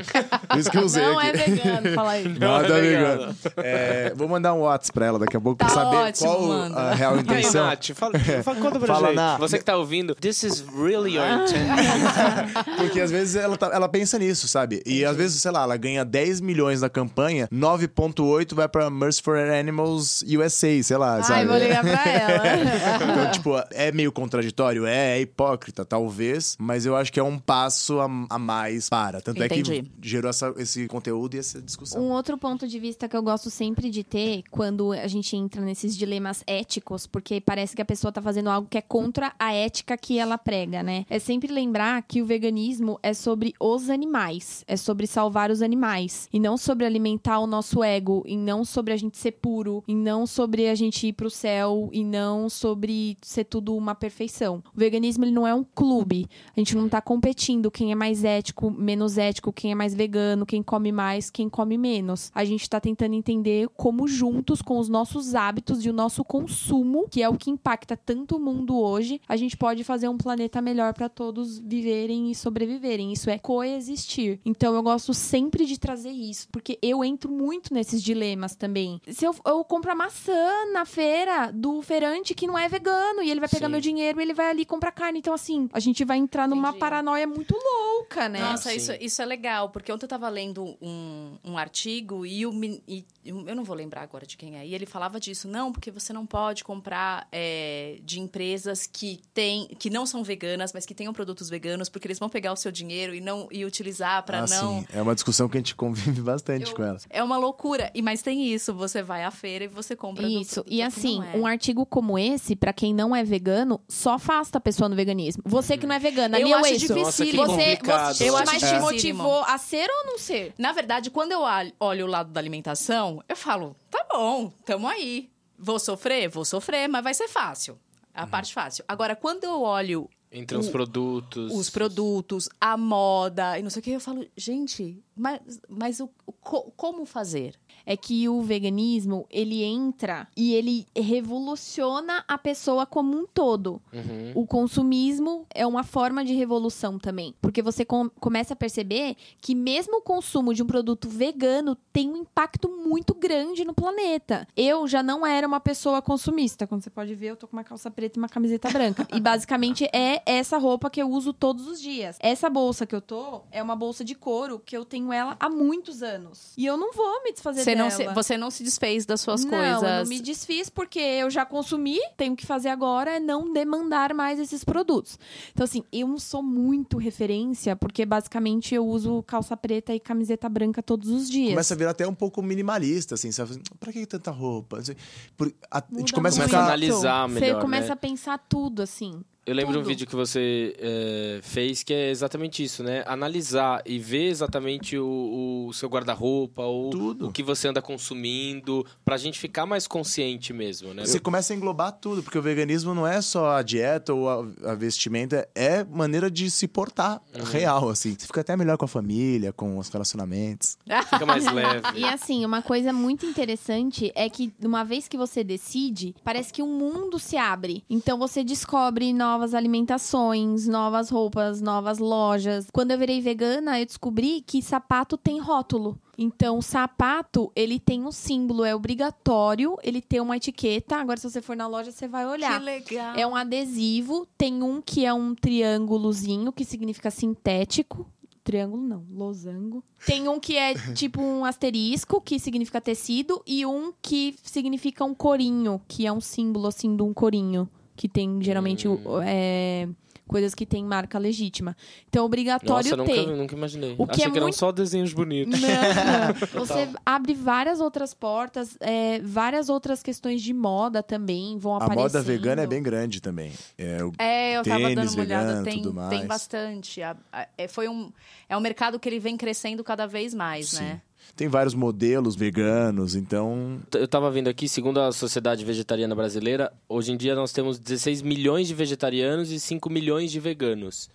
[0.49, 1.04] Por isso que eu usei.
[1.04, 1.28] Não aqui.
[1.28, 2.25] é vegano, fala aí.
[2.39, 3.36] Não, não é, é vegano.
[3.58, 6.41] É, vou mandar um WhatsApp pra ela daqui a pouco tá pra saber ótimo, qual
[6.47, 6.78] manda.
[6.78, 7.63] a real intenção.
[7.63, 9.15] Aí, Nath, fala, fala, conta pra fala, gente.
[9.15, 9.38] Na...
[9.38, 12.78] Você que tá ouvindo, this is really your intent.
[12.78, 14.81] Porque às vezes ela, tá, ela pensa nisso, sabe?
[14.86, 19.21] E às vezes, sei lá, ela ganha 10 milhões na campanha, 9.8 vai pra Mercy
[19.60, 21.45] Animals USA, sei lá, Ai, sabe?
[21.45, 22.43] vou ligar pra ela.
[23.12, 24.86] então, tipo, é meio contraditório?
[24.86, 29.21] É, é hipócrita, talvez, mas eu acho que é um passo a, a mais para.
[29.21, 29.77] Tanto Entendi.
[29.77, 32.01] é que gerou essa, esse conteúdo e essa discussão.
[32.01, 35.62] Um outro ponto de vista que eu gosto sempre de ter quando a gente entra
[35.62, 39.53] nesses dilemas éticos, porque parece que a pessoa tá fazendo algo que é contra a
[39.53, 41.05] ética que ela prega, né?
[41.10, 46.28] É sempre lembrar que o veganismo é sobre os animais, é sobre salvar os animais
[46.32, 49.95] e não sobre alimentar o nosso ego, e não sobre a gente ser puro, e
[49.95, 54.63] não sobre a gente ir pro céu, e não sobre ser tudo uma perfeição.
[54.76, 56.28] O veganismo ele não é um clube.
[56.56, 60.45] A gente não tá competindo quem é mais ético, menos ético, quem é mais vegano,
[60.45, 62.32] quem come mais, quem come menos.
[62.34, 67.08] A gente tá tentando entender como juntos com os nossos hábitos e o nosso consumo,
[67.10, 70.62] que é o que impacta tanto o mundo hoje, a gente pode fazer um planeta
[70.62, 73.12] melhor para todos viverem e sobreviverem.
[73.12, 74.39] Isso é coexistir.
[74.45, 79.01] Então eu gosto sempre de trazer isso, porque eu entro muito nesses dilemas também.
[79.09, 83.31] Se eu, eu compro a maçã na feira do feirante que não é vegano e
[83.31, 83.71] ele vai pegar Sim.
[83.71, 85.19] meu dinheiro e ele vai ali comprar carne.
[85.19, 86.79] Então, assim, a gente vai entrar numa Entendi.
[86.79, 88.39] paranoia muito louca, né?
[88.39, 88.77] Nossa, sim.
[88.77, 92.53] isso, isso é legal, porque ontem eu tava lendo um, um artigo e, o,
[92.88, 95.47] e eu não vou lembrar agora de quem é, e ele falava disso.
[95.47, 100.73] Não, porque você não pode comprar é, de empresas que, tem, que não são veganas,
[100.73, 103.65] mas que tenham produtos veganos, porque eles vão pegar o seu dinheiro e não e
[103.65, 104.80] utilizar para Ah, não.
[104.82, 104.88] sim.
[104.93, 106.97] É uma discussão que a gente convive bastante Eu- com ela.
[107.10, 107.89] É uma loucura.
[107.95, 110.56] E mas tem isso, você vai à feira e você compra do Isso.
[110.56, 111.38] produto E que assim, é.
[111.38, 115.41] um artigo como esse, pra quem não é vegano, só afasta a pessoa no veganismo.
[115.45, 117.45] Você que não é vegana, Eu ali é o acho que dificílimo.
[117.45, 118.13] Você, complicado.
[118.15, 120.54] você Eu acho mais te motivou a ser ou não ser?
[120.58, 121.41] Na verdade, quando eu
[121.80, 125.30] olho o lado da alimentação, eu falo, tá bom, tamo aí.
[125.58, 126.28] Vou sofrer?
[126.28, 127.78] Vou sofrer, mas vai ser fácil.
[128.13, 128.84] É A parte fácil.
[128.88, 131.52] Agora, quando eu olho Entre os O- produtos.
[131.54, 136.10] os produtos, a moda e não sei o que, eu falo, gente, mas, mas o,
[136.26, 137.56] o co- como fazer?
[137.86, 143.82] É que o veganismo, ele entra e ele revoluciona a pessoa como um todo.
[143.93, 144.32] Uhum.
[144.36, 147.36] O consumismo é uma forma de revolução também.
[147.41, 152.10] Porque você com- começa a perceber que mesmo o consumo de um produto vegano tem
[152.10, 154.48] um impacto muito grande no planeta.
[154.56, 156.65] Eu já não era uma pessoa consumista.
[156.65, 159.08] Quando você pode ver, eu tô com uma calça preta e uma camiseta branca.
[159.13, 162.17] e basicamente é essa roupa que eu uso todos os dias.
[162.19, 165.50] Essa bolsa que eu tô é uma bolsa de couro que eu tenho ela há
[165.50, 166.54] muitos anos.
[166.58, 167.89] E eu não vou me desfazer Você dela.
[167.89, 169.83] não, se, você não se desfez das suas não, coisas.
[169.83, 174.13] eu não me desfiz porque eu já consumi, tenho que fazer agora é não demandar
[174.13, 175.19] mais esses produtos.
[175.51, 180.47] Então, assim, eu não sou muito referência, porque basicamente eu uso calça preta e camiseta
[180.49, 181.49] branca todos os dias.
[181.51, 183.61] Começa a virar até um pouco minimalista, assim, sabe?
[183.79, 184.79] Pra que tanta roupa?
[184.79, 184.95] Assim,
[185.38, 186.49] por- a, a gente começa a muito.
[186.49, 186.63] ficar...
[186.65, 187.93] analisar melhor, Você começa né?
[187.93, 189.21] a pensar tudo, assim.
[189.45, 189.89] Eu lembro de um Tudo.
[189.89, 193.03] vídeo que você é, fez que é exatamente isso, né?
[193.05, 197.27] Analisar e ver exatamente o, o seu guarda-roupa, ou Tudo.
[197.27, 201.05] o que você anda consumindo, pra gente ficar mais consciente mesmo, né?
[201.05, 204.71] Você começa a englobar tudo, porque o veganismo não é só a dieta ou a,
[204.71, 208.15] a vestimenta, é maneira de se portar real, assim.
[208.17, 210.75] Você fica até melhor com a família, com os relacionamentos.
[211.10, 211.99] Fica mais leve.
[211.99, 216.63] E assim, uma coisa muito interessante é que uma vez que você decide, parece que
[216.63, 217.84] um mundo se abre.
[217.88, 222.67] Então você descobre novas alimentações, novas roupas, novas lojas.
[222.71, 226.00] Quando eu virei vegana, eu descobri que sapato tem rótulo.
[226.17, 230.95] Então, o sapato, ele tem um símbolo, é obrigatório, ele tem uma etiqueta.
[230.95, 232.62] Agora, se você for na loja, você vai olhar.
[232.62, 233.15] legal.
[233.15, 238.10] É um adesivo, tem um que é um triângulozinho, que significa sintético.
[238.45, 239.84] Triângulo não, losango.
[240.06, 245.15] Tem um que é tipo um asterisco, que significa tecido, e um que significa um
[245.15, 248.99] corinho, que é um símbolo assim de um corinho, que tem geralmente Hum.
[249.23, 249.88] é,
[250.27, 251.77] coisas que tem marca legítima.
[252.10, 253.21] Então é obrigatório Nossa, ter.
[253.21, 253.93] nunca, nunca imaginei.
[253.97, 255.60] O que Achei é que eram muito- só desenhos bonitos.
[255.62, 256.65] Não, não.
[256.65, 262.01] Você abre várias outras portas, é, várias outras questões de moda também vão A aparecendo.
[262.03, 263.51] moda vegana é bem grande também.
[263.77, 266.10] É, o- É, eu tava Tênis dando uma olhada, vegano, tem, tudo mais.
[266.10, 267.01] tem bastante.
[267.03, 268.12] A- a- é, foi um,
[268.49, 270.84] é um mercado que ele vem crescendo cada vez mais, Sim.
[270.84, 271.01] né?
[271.35, 277.11] Tem vários modelos veganos, então Eu tava vendo aqui, segundo a Sociedade Vegetariana Brasileira, hoje
[277.11, 281.09] em dia nós temos 16 milhões de vegetarianos e 5 milhões de veganos.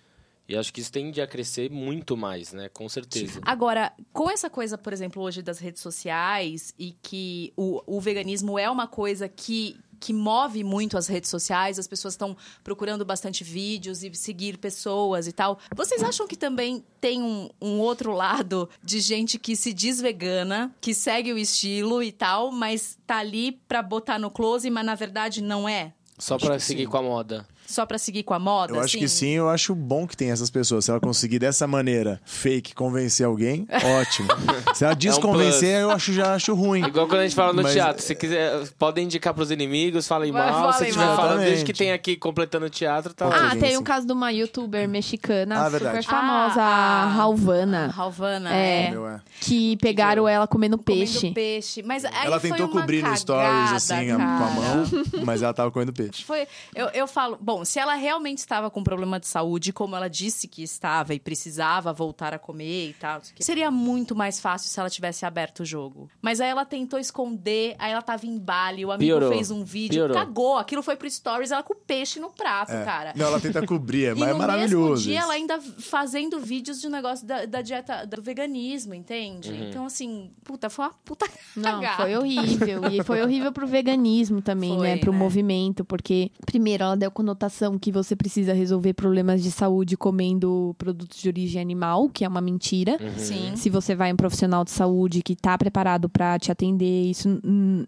[0.51, 2.67] E acho que isso tende a crescer muito mais, né?
[2.69, 3.39] Com certeza.
[3.41, 8.59] Agora, com essa coisa, por exemplo, hoje das redes sociais e que o, o veganismo
[8.59, 13.43] é uma coisa que, que move muito as redes sociais, as pessoas estão procurando bastante
[13.43, 15.59] vídeos e seguir pessoas e tal.
[15.75, 20.75] Vocês acham que também tem um, um outro lado de gente que se diz vegana,
[20.81, 24.95] que segue o estilo e tal, mas tá ali pra botar no close, mas na
[24.95, 25.93] verdade não é?
[26.17, 26.89] Só Acho pra seguir sim.
[26.89, 27.47] com a moda.
[27.71, 28.73] Só pra seguir com a moda?
[28.73, 28.99] eu acho assim?
[28.99, 30.85] que sim, eu acho bom que tem essas pessoas.
[30.85, 33.65] Se ela conseguir dessa maneira fake convencer alguém,
[33.99, 34.27] ótimo.
[34.75, 36.83] Se ela desconvencer, eu acho, já acho ruim.
[36.85, 40.31] Igual quando a gente fala no Mas- teatro, se quiser, podem indicar pros inimigos, falem
[40.31, 41.15] mal, se falem tiver mal.
[41.15, 43.27] falando, desde que tem aqui completando o teatro, tá.
[43.27, 46.07] Ah, tem o caso de uma youtuber mexicana Ah, super verdade.
[46.07, 48.87] famosa, Ah, a Ralvana, Halvana, É.
[48.87, 48.91] é.
[48.91, 49.19] É.
[49.41, 51.17] que pegaram ela comendo peixe.
[51.19, 51.83] Comendo peixe.
[51.83, 54.51] Mas aí Ela foi tentou uma cobrir no stories, assim, a- com a cara.
[54.53, 54.85] mão,
[55.25, 56.23] mas ela tava comendo peixe.
[56.23, 60.09] Foi, eu, eu falo, bom, se ela realmente estava com problema de saúde, como ela
[60.09, 64.79] disse que estava e precisava voltar a comer e tal, seria muito mais fácil se
[64.79, 66.09] ela tivesse aberto o jogo.
[66.21, 69.31] Mas aí ela tentou esconder, aí ela tava em Bali, o amigo Piorou.
[69.31, 70.15] fez um vídeo, Piorou.
[70.17, 72.83] cagou, aquilo foi pro stories, ela com peixe no prato, É.
[72.85, 73.13] cara.
[73.15, 74.91] Não, ela tenta cobrir, E mas é maravilhoso.
[74.91, 79.51] mesmo dia, ela ainda fazendo vídeos de um negócio da, da dieta, do veganismo, entende?
[79.51, 79.69] Uhum.
[79.69, 82.03] Então, assim, puta, foi uma puta Não, cagada.
[82.03, 82.81] foi horrível.
[82.91, 84.97] E foi horrível pro veganismo também, Foi, né?
[84.97, 85.17] Pro né?
[85.17, 91.19] movimento, porque, primeiro, ela deu conotação que você precisa resolver problemas de saúde comendo produtos
[91.19, 92.97] de origem animal, que é uma mentira.
[93.01, 93.17] Uhum.
[93.17, 93.55] Sim.
[93.55, 97.39] Se você vai em um profissional de saúde que está preparado para te atender, isso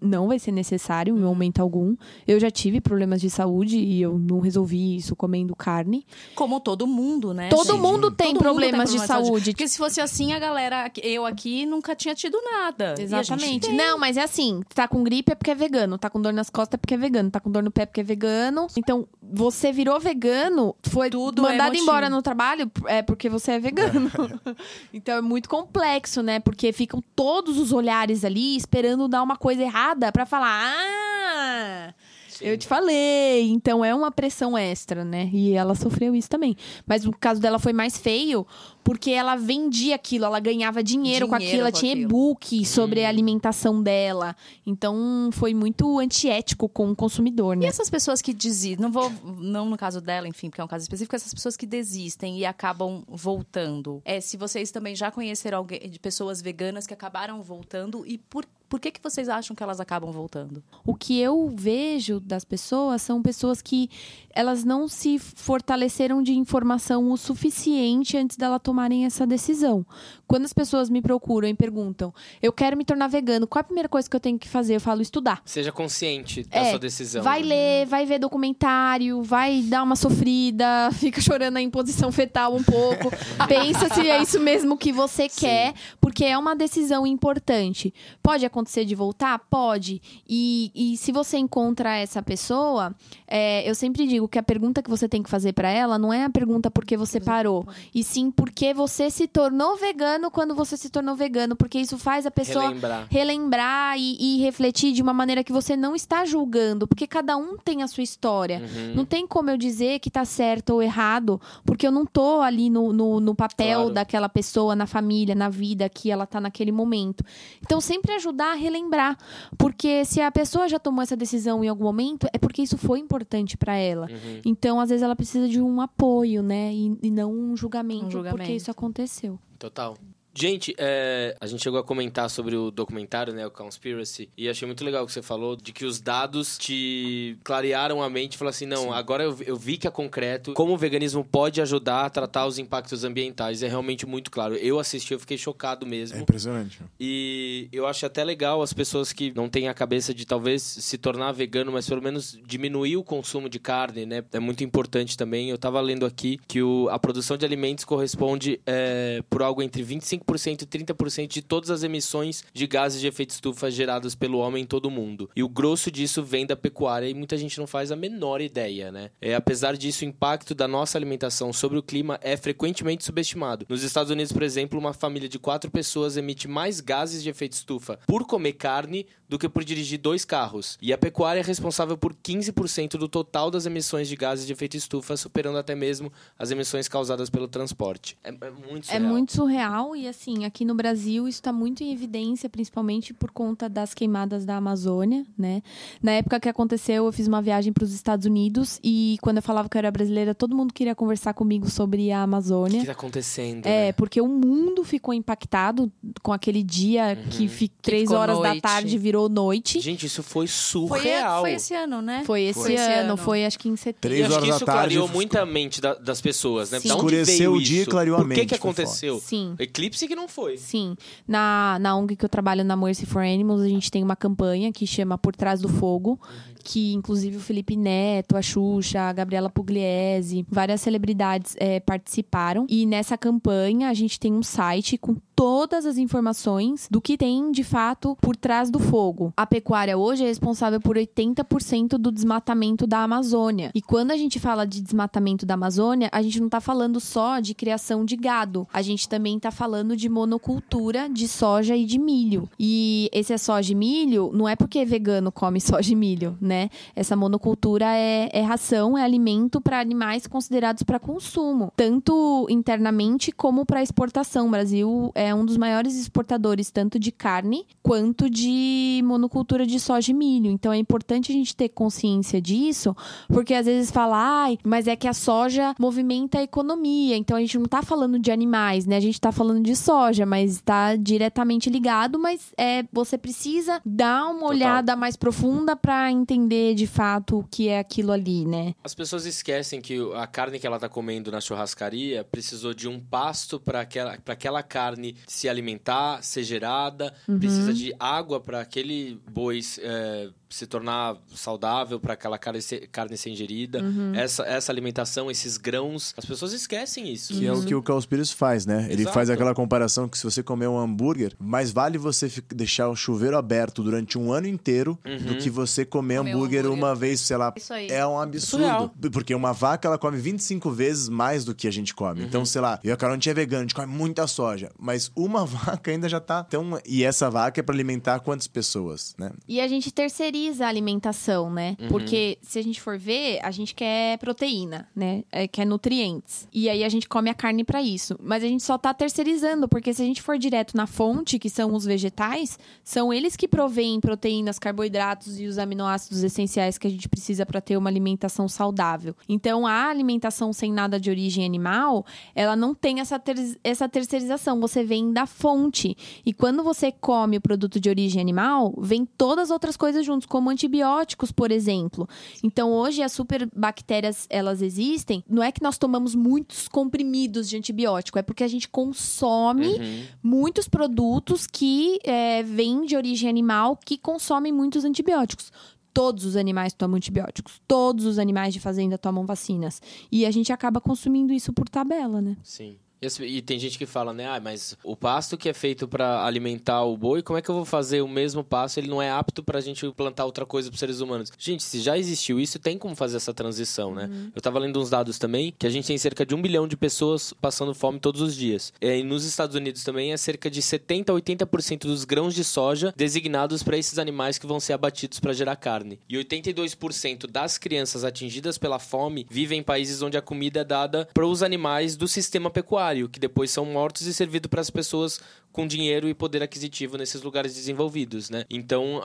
[0.01, 1.95] não vai ser necessário em momento algum.
[2.27, 6.05] Eu já tive problemas de saúde e eu não resolvi isso comendo carne.
[6.35, 7.49] Como todo mundo, né?
[7.49, 7.81] Todo gente?
[7.81, 9.51] mundo tem Todo mundo problemas de saúde.
[9.51, 12.95] Porque se fosse assim, a galera, eu aqui, nunca tinha tido nada.
[12.99, 13.67] Exatamente.
[13.67, 13.75] tem.
[13.75, 16.49] Não, mas é assim, tá com gripe é porque é vegano, tá com dor nas
[16.49, 18.67] costas é porque é vegano, tá com dor no pé é porque é vegano.
[18.77, 21.83] Então, você virou vegano, foi Tudo é mandado motivo.
[21.83, 24.11] embora no trabalho é porque você é vegano.
[24.93, 26.39] então é muito complexo, né?
[26.39, 31.93] Porque ficam todos os olhares ali esperando dar uma coisa errada pra falar: "Ah,
[32.41, 35.29] eu te falei, então é uma pressão extra, né?
[35.33, 36.55] E ela sofreu isso também.
[36.85, 38.45] Mas o caso dela foi mais feio,
[38.83, 43.01] porque ela vendia aquilo, ela ganhava dinheiro, com Dinheiro aquilo, ela com tinha e-book sobre
[43.01, 43.05] Hum.
[43.05, 44.35] a alimentação dela.
[44.65, 47.65] Então foi muito antiético com o consumidor, E né?
[47.67, 50.83] essas pessoas que desistem, não vou, não no caso dela, enfim, porque é um caso
[50.83, 54.01] específico, essas pessoas que desistem e acabam voltando.
[54.05, 58.45] É, se vocês também já conheceram alguém de pessoas veganas que acabaram voltando e por,
[58.67, 60.63] por que que vocês acham que elas acabam voltando?
[60.85, 63.89] O que eu vejo das pessoas são pessoas que
[64.31, 69.85] elas não se fortaleceram de informação o suficiente antes dela tomarem essa decisão.
[70.25, 73.63] Quando as pessoas me procuram e perguntam, eu quero me tornar vegano, qual é a
[73.63, 74.75] primeira coisa que eu tenho que fazer?
[74.75, 75.43] Eu falo, estudar.
[75.45, 77.21] Seja consciente da É, sua decisão.
[77.21, 77.49] Vai né?
[77.49, 83.11] ler, vai ver documentário, vai dar uma sofrida, fica chorando em posição fetal um pouco.
[83.47, 85.41] Pensa se é isso mesmo que você Sim.
[85.41, 87.93] quer, porque é uma decisão importante.
[88.23, 89.37] Pode acontecer de voltar?
[89.51, 90.01] Pode.
[90.27, 92.95] E, e se você encontra essa pessoa,
[93.27, 96.11] é, eu sempre digo que a pergunta que você tem que fazer pra ela não
[96.11, 100.29] é a pergunta por que você parou, e sim por que você se tornou vegano
[100.29, 103.07] quando você se tornou vegano, porque isso faz a pessoa Relembrar.
[103.09, 107.57] relembrar e, e refletir de uma maneira que você não está julgando, porque cada um
[107.57, 108.59] tem a sua história.
[108.61, 108.93] Uhum.
[108.97, 112.69] Não tem como eu dizer que tá certo ou errado, porque eu não tô ali
[112.69, 113.93] no, no, no papel Claro.
[113.93, 117.23] daquela pessoa, na família, na vida que ela tá naquele momento.
[117.61, 119.17] Então, sempre ajudar a relembrar.
[119.57, 122.99] Porque se a pessoa já tomou essa decisão em algum momento, é porque isso foi
[122.99, 124.07] importante para ela.
[124.11, 124.41] Uhum.
[124.45, 126.73] Então, às vezes, ela precisa de um apoio, né?
[126.73, 128.43] E, e não um julgamento, Um julgamento.
[128.55, 129.39] Isso aconteceu.
[129.59, 129.97] Total.
[130.35, 134.65] Gente, é, a gente chegou a comentar sobre o documentário, né, o Conspiracy, e achei
[134.65, 138.37] muito legal o que você falou, de que os dados te clarearam a mente e
[138.37, 141.61] falaram assim, não, agora eu, vi- eu vi que é concreto, como o veganismo pode
[141.61, 144.55] ajudar a tratar os impactos ambientais, é realmente muito claro.
[144.55, 146.17] Eu assisti, eu fiquei chocado mesmo.
[146.17, 146.79] É impressionante.
[146.99, 150.97] E eu acho até legal as pessoas que não têm a cabeça de talvez se
[150.97, 154.23] tornar vegano, mas pelo menos diminuir o consumo de carne, né?
[154.33, 155.49] É muito importante também.
[155.51, 159.83] Eu tava lendo aqui que o, a produção de alimentos corresponde é, por algo entre
[159.83, 164.63] 25% e 30% de todas as emissões de gases de efeito estufa geradas pelo homem
[164.63, 165.29] em todo o mundo.
[165.35, 168.91] E o grosso disso vem da pecuária e muita gente não faz a menor ideia,
[168.91, 169.11] né?
[169.21, 173.65] É, apesar disso, o impacto da nossa alimentação sobre o clima é frequentemente subestimado.
[173.69, 177.53] Nos Estados Unidos, por exemplo, uma família de quatro pessoas emite mais gases de efeito
[177.53, 180.77] estufa por comer carne do que por dirigir dois carros.
[180.79, 184.77] E a pecuária é responsável por 15% do total das emissões de gases de efeito
[184.77, 188.15] estufa, superando até mesmo as emissões causadas pelo transporte.
[188.23, 189.11] É, é muito É surreal.
[189.11, 193.67] muito surreal e assim, aqui no Brasil isso está muito em evidência, principalmente por conta
[193.67, 195.63] das queimadas da Amazônia, né?
[195.99, 199.43] Na época que aconteceu, eu fiz uma viagem para os Estados Unidos e quando eu
[199.43, 202.81] falava que eu era brasileira, todo mundo queria conversar comigo sobre a O Amazônia.
[202.81, 203.91] que tá acontecendo, É, né?
[203.93, 205.91] porque o mundo ficou impactado
[206.21, 207.29] com aquele dia Uhum.
[207.57, 208.61] que três horas da noite.
[208.61, 209.79] tarde virou noite.
[209.79, 211.41] Gente, isso foi Foi, surreal.
[211.41, 212.23] foi esse ano, né?
[212.25, 213.17] Foi esse, Foi esse ano, ano.
[213.17, 213.99] foi acho que em setembro.
[214.01, 216.71] Três acho horas que da isso tarde, clareou ficou- muito a mente da- das pessoas,
[216.71, 216.79] né?
[216.79, 216.87] Sim.
[216.89, 217.89] Da Escureceu veio o dia e isso?
[217.89, 218.81] clareou a que mente, que foi foda.
[218.83, 219.19] aconteceu?
[219.19, 219.55] Sim.
[219.59, 220.57] Eclipse que não foi.
[220.57, 220.95] Sim.
[221.27, 224.71] Na, na ONG que eu trabalho, na Mercy for Animals, a gente tem uma campanha
[224.71, 226.19] que chama Por Trás do Fogo,
[226.63, 232.65] que inclusive o Felipe Neto, a Xuxa, a Gabriela Pugliese, várias celebridades eh, participaram.
[232.69, 237.51] E nessa campanha a gente tem um site com todas as informações do que tem
[237.51, 239.33] de fato por trás do fogo.
[239.35, 243.71] A pecuária hoje é responsável por 80% do desmatamento da Amazônia.
[243.73, 247.39] E quando a gente fala de desmatamento da Amazônia, a gente não tá falando só
[247.39, 248.67] de criação de gado.
[248.71, 252.49] A gente também tá falando de monocultura de soja e de milho.
[252.59, 256.52] E esse é soja e milho, não é porque vegano come soja e milho, né?
[256.95, 263.65] Essa monocultura é, é ração, é alimento para animais considerados para consumo, tanto internamente como
[263.65, 264.47] para exportação.
[264.47, 270.11] O Brasil é um dos maiores exportadores tanto de carne quanto de monocultura de soja
[270.11, 270.49] e milho.
[270.49, 272.95] Então é importante a gente ter consciência disso,
[273.27, 277.39] porque às vezes fala, ai, mas é que a soja movimenta a economia, então a
[277.39, 278.97] gente não tá falando de animais, né?
[278.97, 284.25] A gente tá falando de soja, mas está diretamente ligado, mas é você precisa dar
[284.25, 284.49] uma Total.
[284.49, 288.73] olhada mais profunda para entender de fato o que é aquilo ali, né?
[288.83, 292.99] As pessoas esquecem que a carne que ela está comendo na churrascaria precisou de um
[292.99, 297.39] pasto para aquela, aquela carne se alimentar, ser gerada, uhum.
[297.39, 303.17] precisa de água para aquele boi é, se tornar saudável para aquela carne ser, carne
[303.17, 303.81] ser ingerida.
[303.81, 304.13] Uhum.
[304.13, 307.33] Essa, essa alimentação, esses grãos, as pessoas esquecem isso.
[307.33, 307.55] Que uhum.
[307.55, 308.87] é o que o Calspiris faz, né?
[308.87, 312.95] Ele faz aquela comparação que se você comer um hambúrguer, mais vale você deixar o
[312.95, 315.25] chuveiro aberto durante um ano inteiro uhum.
[315.25, 317.51] do que você comer, comer hambúrguer, hambúrguer, uma vez, sei lá.
[317.89, 318.91] É um absurdo.
[319.11, 322.21] Porque uma vaca, ela come 25 vezes mais do que a gente come.
[322.21, 322.27] Uhum.
[322.27, 324.27] Então, sei lá, eu e a Carol, a gente é vegano, a gente come muita
[324.27, 324.69] soja.
[324.77, 326.79] Mas uma vaca ainda já tá tão...
[326.85, 329.31] E essa vaca é para alimentar quantas pessoas, né?
[329.47, 331.75] E a gente terceiriza a alimentação, né?
[331.79, 331.87] Uhum.
[331.87, 335.23] Porque se a gente for ver, a gente quer proteína, né?
[335.31, 336.47] É, quer nutrientes.
[336.53, 338.17] E aí a gente come a carne para isso.
[338.21, 341.49] Mas a gente só tá terceirizando, porque se a gente for direto na fonte, que
[341.49, 346.89] são os vegetais, são eles que provêm proteínas, carboidratos e os aminoácidos essenciais que a
[346.89, 349.15] gente precisa para ter uma alimentação saudável.
[349.27, 354.59] Então, a alimentação sem nada de origem animal, ela não tem essa, ter essa terceirização.
[354.59, 355.95] Você vem da fonte.
[356.25, 360.25] E quando você come o produto de origem animal, vem todas as outras coisas juntos
[360.33, 362.09] como antibióticos, por exemplo.
[362.41, 368.17] Então, hoje as superbactérias, elas existem, não é que nós tomamos muitos comprimidos de antibiótico,
[368.17, 370.03] é porque a gente consome uhum.
[370.23, 375.51] muitos produtos que é, vêm de origem animal que consomem muitos antibióticos
[375.93, 379.79] todos os animais tomam antibióticos, todos os animais de fazenda tomam vacinas.
[380.11, 382.35] E a gente acaba consumindo isso por tabela, né?
[382.41, 382.79] Sim.
[383.21, 384.27] E tem gente que fala, né?
[384.27, 387.55] Ah, mas o pasto que é feito para alimentar o boi, como é que eu
[387.55, 388.77] vou fazer o mesmo pasto?
[388.77, 391.31] Ele não é apto para a gente plantar outra coisa para seres humanos.
[391.37, 394.09] Gente, se já existiu isso, tem como fazer essa transição, né?
[394.11, 394.31] Uhum.
[394.35, 396.77] Eu tava lendo uns dados também que a gente tem cerca de um bilhão de
[396.77, 398.73] pessoas passando fome todos os dias.
[398.81, 402.93] E nos Estados Unidos também é cerca de 70 a 80% dos grãos de soja
[402.95, 405.99] designados para esses animais que vão ser abatidos para gerar carne.
[406.07, 411.07] E 82% das crianças atingidas pela fome vivem em países onde a comida é dada
[411.13, 415.19] para os animais do sistema pecuário que depois são mortos e servido para as pessoas
[415.51, 418.43] com dinheiro e poder aquisitivo nesses lugares desenvolvidos, né?
[418.49, 419.01] Então,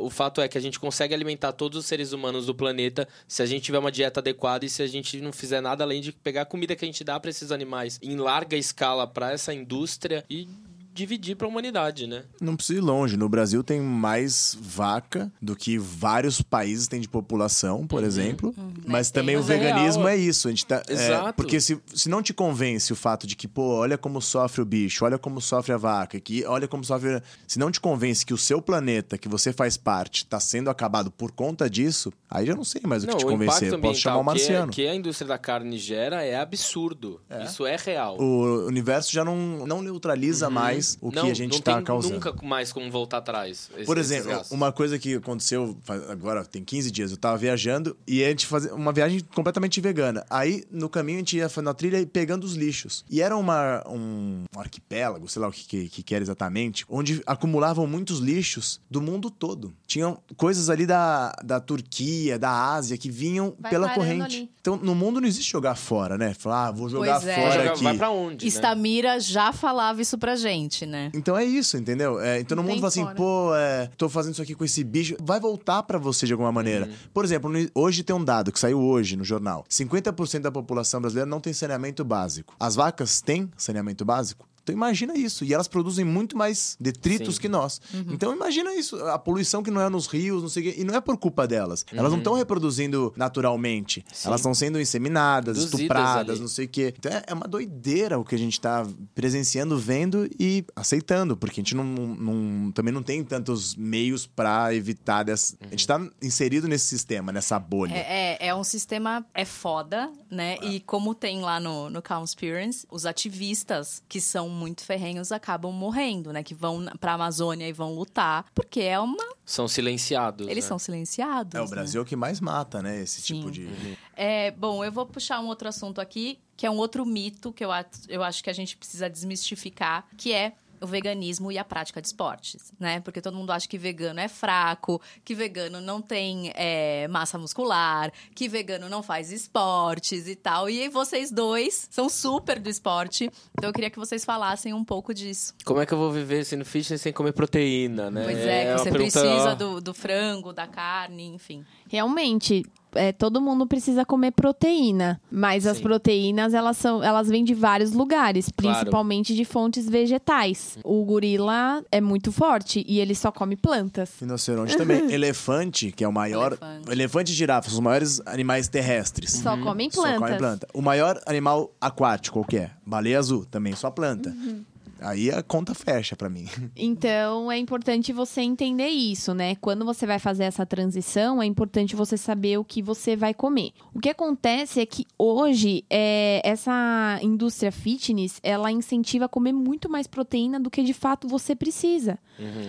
[0.00, 3.42] o fato é que a gente consegue alimentar todos os seres humanos do planeta se
[3.42, 6.12] a gente tiver uma dieta adequada e se a gente não fizer nada além de
[6.12, 9.54] pegar a comida que a gente dá para esses animais em larga escala para essa
[9.54, 10.48] indústria e
[10.94, 12.22] dividir para a humanidade, né?
[12.40, 13.16] Não precisa ir longe.
[13.16, 18.06] No Brasil tem mais vaca do que vários países têm de população, por uhum.
[18.06, 18.54] exemplo.
[18.56, 18.72] Uhum.
[18.86, 20.46] Mas também o veganismo é, é, isso.
[20.46, 21.28] A gente tá, Exato.
[21.30, 24.62] É, porque se, se não te convence o fato de que, pô, olha como sofre
[24.62, 27.20] o bicho, olha como sofre a vaca, que olha como sofre.
[27.46, 31.10] Se não te convence que o seu planeta, que você faz parte, está sendo acabado
[31.10, 33.76] por conta disso, aí já não sei mais o que te convencer.
[33.80, 34.70] Posso chamar o marciano.
[34.70, 37.20] Que, que a indústria da carne gera é absurdo.
[37.28, 37.44] É.
[37.44, 38.16] Isso é real.
[38.20, 40.52] O universo já não, não neutraliza uhum.
[40.52, 42.14] mais mais o não, que a gente está causando.
[42.14, 43.70] nunca mais como voltar atrás.
[43.76, 45.76] Esse, Por exemplo, uma coisa que aconteceu
[46.08, 50.24] agora, tem 15 dias, eu estava viajando e a gente fazia uma viagem completamente vegana.
[50.28, 53.04] Aí, no caminho, a gente ia na trilha e pegando os lixos.
[53.08, 57.22] E era uma, um, um arquipélago, sei lá o que, que, que, era exatamente, onde
[57.26, 59.72] acumulavam muitos lixos do mundo todo.
[59.86, 64.36] Tinham coisas ali da, da Turquia, da Ásia, que vinham Vai pela corrente.
[64.36, 64.50] Ali.
[64.60, 66.34] Então, no mundo não existe jogar fora, né?
[66.34, 67.34] Falar, ah, vou jogar pois é.
[67.34, 67.68] fora é.
[67.68, 67.84] aqui.
[67.84, 68.46] Vai pra onde?
[68.46, 69.20] Estamira né?
[69.20, 71.10] já falava isso pra gente né?
[71.14, 72.20] Então é isso, entendeu?
[72.20, 75.16] É, então no mundo fala assim, pô, é, tô fazendo isso aqui com esse bicho.
[75.22, 76.86] Vai voltar para você de alguma maneira.
[76.86, 76.92] Uhum.
[77.12, 81.28] Por exemplo, hoje tem um dado que saiu hoje no jornal: 50% da população brasileira
[81.28, 82.54] não tem saneamento básico.
[82.58, 84.46] As vacas têm saneamento básico?
[84.64, 85.44] Então imagina isso.
[85.44, 87.40] E elas produzem muito mais detritos Sim.
[87.42, 87.80] que nós.
[87.92, 88.06] Uhum.
[88.10, 88.96] Então imagina isso.
[89.04, 90.80] A poluição que não é nos rios, não sei o quê.
[90.80, 91.84] E não é por culpa delas.
[91.92, 91.98] Uhum.
[91.98, 92.38] Elas não estão uhum.
[92.38, 94.04] reproduzindo naturalmente.
[94.10, 94.28] Sim.
[94.28, 96.40] Elas estão sendo inseminadas, estupradas, ali.
[96.40, 96.94] não sei o quê.
[96.98, 101.36] Então é, é uma doideira o que a gente está presenciando, vendo e aceitando.
[101.36, 105.54] Porque a gente não, não também não tem tantos meios para evitar dessa.
[105.60, 105.66] Uhum.
[105.66, 107.92] A gente está inserido nesse sistema, nessa bolha.
[107.92, 109.26] É, é, é, um sistema.
[109.34, 110.56] É foda, né?
[110.62, 116.32] E como tem lá no, no Conspiracy, os ativistas que são muito ferrenhos acabam morrendo,
[116.32, 116.42] né?
[116.42, 119.34] Que vão pra Amazônia e vão lutar, porque é uma.
[119.44, 120.48] São silenciados.
[120.48, 120.68] Eles né?
[120.68, 121.54] são silenciados.
[121.54, 122.08] É o Brasil né?
[122.08, 123.02] que mais mata, né?
[123.02, 123.34] Esse Sim.
[123.40, 123.68] tipo de.
[124.16, 127.64] É, bom, eu vou puxar um outro assunto aqui, que é um outro mito que
[127.64, 127.70] eu,
[128.08, 132.06] eu acho que a gente precisa desmistificar, que é o veganismo e a prática de
[132.06, 133.00] esportes, né?
[133.00, 138.12] Porque todo mundo acha que vegano é fraco, que vegano não tem é, massa muscular,
[138.34, 140.68] que vegano não faz esportes e tal.
[140.68, 145.12] E vocês dois são super do esporte, então eu queria que vocês falassem um pouco
[145.12, 145.54] disso.
[145.64, 148.24] Como é que eu vou viver sendo fitness sem comer proteína, né?
[148.24, 149.20] Pois é, é você pergunta...
[149.20, 151.64] precisa do, do frango, da carne, enfim.
[151.88, 152.64] Realmente,
[152.94, 155.82] é, todo mundo precisa comer proteína, mas as Sim.
[155.82, 158.78] proteínas elas são, elas vêm de vários lugares, Claro.
[158.78, 160.78] principalmente de fontes vegetais.
[160.84, 164.10] O gorila é muito forte e ele só come plantas.
[164.20, 165.10] Rinoceronte também.
[165.12, 166.52] Elefante, que é o maior.
[166.52, 166.90] Elefante.
[166.92, 169.32] Elefante, e girafa são os maiores animais terrestres.
[169.32, 169.92] Só comem Uhum.
[169.92, 170.18] Só plantas.
[170.28, 170.66] come planta.
[170.74, 172.70] O maior animal aquático, qual que é?
[172.86, 174.30] Baleia azul, também só planta.
[174.30, 174.64] Uhum.
[175.04, 176.46] Aí a conta fecha pra mim.
[176.76, 179.54] Então é importante você entender isso, né?
[179.56, 183.72] Quando você vai fazer essa transição, é importante você saber o que você vai comer.
[183.92, 189.88] O que acontece é que hoje é, essa indústria fitness ela incentiva a comer muito
[189.88, 192.18] mais proteína do que de fato você precisa.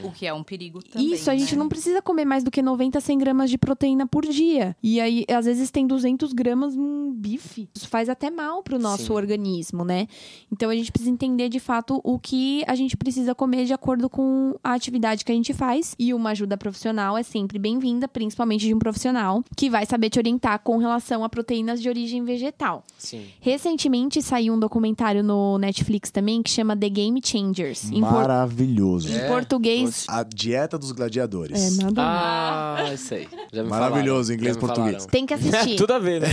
[0.04, 1.14] O que é um perigo também.
[1.14, 1.60] Isso, a gente né?
[1.60, 4.76] não precisa comer mais do que 90, 100 gramas de proteína por dia.
[4.82, 7.68] E aí, às vezes, tem 200 gramas num bife.
[7.74, 9.14] Isso faz até mal pro nosso Sim.
[9.14, 10.08] organismo, né?
[10.52, 14.10] Então, a gente precisa entender, de fato, o que a gente precisa comer de acordo
[14.10, 15.94] com a atividade que a gente faz.
[16.00, 20.18] E uma ajuda profissional é sempre bem-vinda, principalmente de um profissional que vai saber te
[20.18, 22.84] orientar com relação a proteínas de origem vegetal.
[22.98, 23.26] Sim.
[23.40, 27.92] Recentemente, saiu um documentário no Netflix também que chama The Game Changers.
[27.92, 29.08] Em, por- Maravilhoso.
[29.12, 29.28] em É?
[29.28, 30.06] português...
[30.10, 31.80] A dieta dos gladiadores.
[31.80, 32.02] É, nada.
[32.02, 33.28] Ah, isso aí.
[33.54, 34.92] Já me Maravilhoso, falaram, inglês e português.
[34.94, 35.12] falaram.
[35.12, 35.76] Tem que assistir.
[35.78, 36.28] Tudo a ver, né?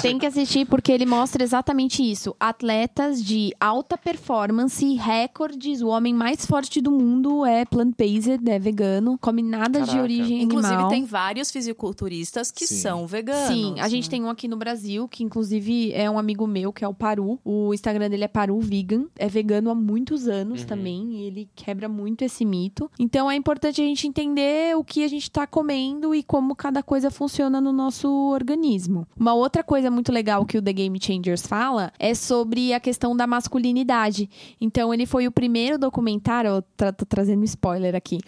[0.00, 2.36] Tem que assistir porque ele mostra exatamente isso.
[2.38, 5.80] Atletas de alta performance, recordes.
[5.80, 10.02] O homem mais forte do mundo é plant-based, é vegano, come nada de Caraca.
[10.02, 10.90] origem Inclusive, animal.
[10.90, 12.76] tem vários fisiculturistas que Sim.
[12.76, 13.48] são veganos.
[13.48, 16.84] Sim, a gente tem um aqui no Brasil, que inclusive é um amigo meu, que
[16.84, 17.38] é o Paru.
[17.44, 19.06] O Instagram dele é Paru Vegan.
[19.18, 20.66] É vegano há muitos anos Uhum.
[20.66, 21.12] também.
[21.14, 22.90] E ele quebra muito esse mito.
[22.98, 26.82] Então é importante a gente entender o que a gente tá comendo e como cada
[26.82, 29.06] coisa funciona no nosso organismo.
[29.18, 33.16] Uma outra coisa muito legal que o The Game Changers fala é sobre a questão
[33.16, 34.28] da masculinidade.
[34.64, 36.48] Então ele foi o primeiro documentário.
[36.50, 38.18] Eu tra- tô trazendo spoiler aqui.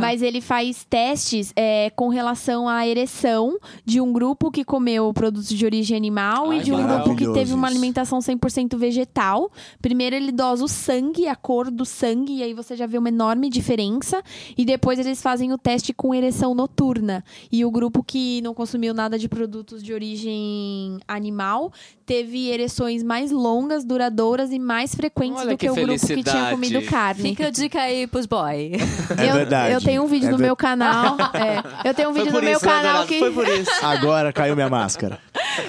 [0.00, 5.48] Mas ele faz testes é, com relação à ereção de um grupo que comeu produtos
[5.48, 9.50] de origem animal Ai, e de um grupo que teve uma alimentação 100% vegetal.
[9.80, 13.08] Primeiro ele dosa o sangue, a cor do sangue, e aí você já vê uma
[13.08, 14.22] enorme diferença.
[14.56, 17.22] E depois eles fazem o teste com ereção noturna.
[17.52, 21.72] E o grupo que não consumiu nada de produtos de origem animal
[22.04, 26.22] teve ereções mais longas, duradouras e mais frequentes Olha do que, que o grupo que
[26.22, 27.22] tinha comido carne.
[27.22, 28.72] Fica a dica aí pros boy.
[29.18, 29.74] É eu, verdade.
[29.74, 31.16] Eu tenho um vídeo É no ver- meu canal.
[31.34, 33.18] é, eu tenho um vídeo no meu isso, né, canal que.
[33.18, 33.70] Foi por isso.
[33.82, 35.18] Agora caiu minha máscara.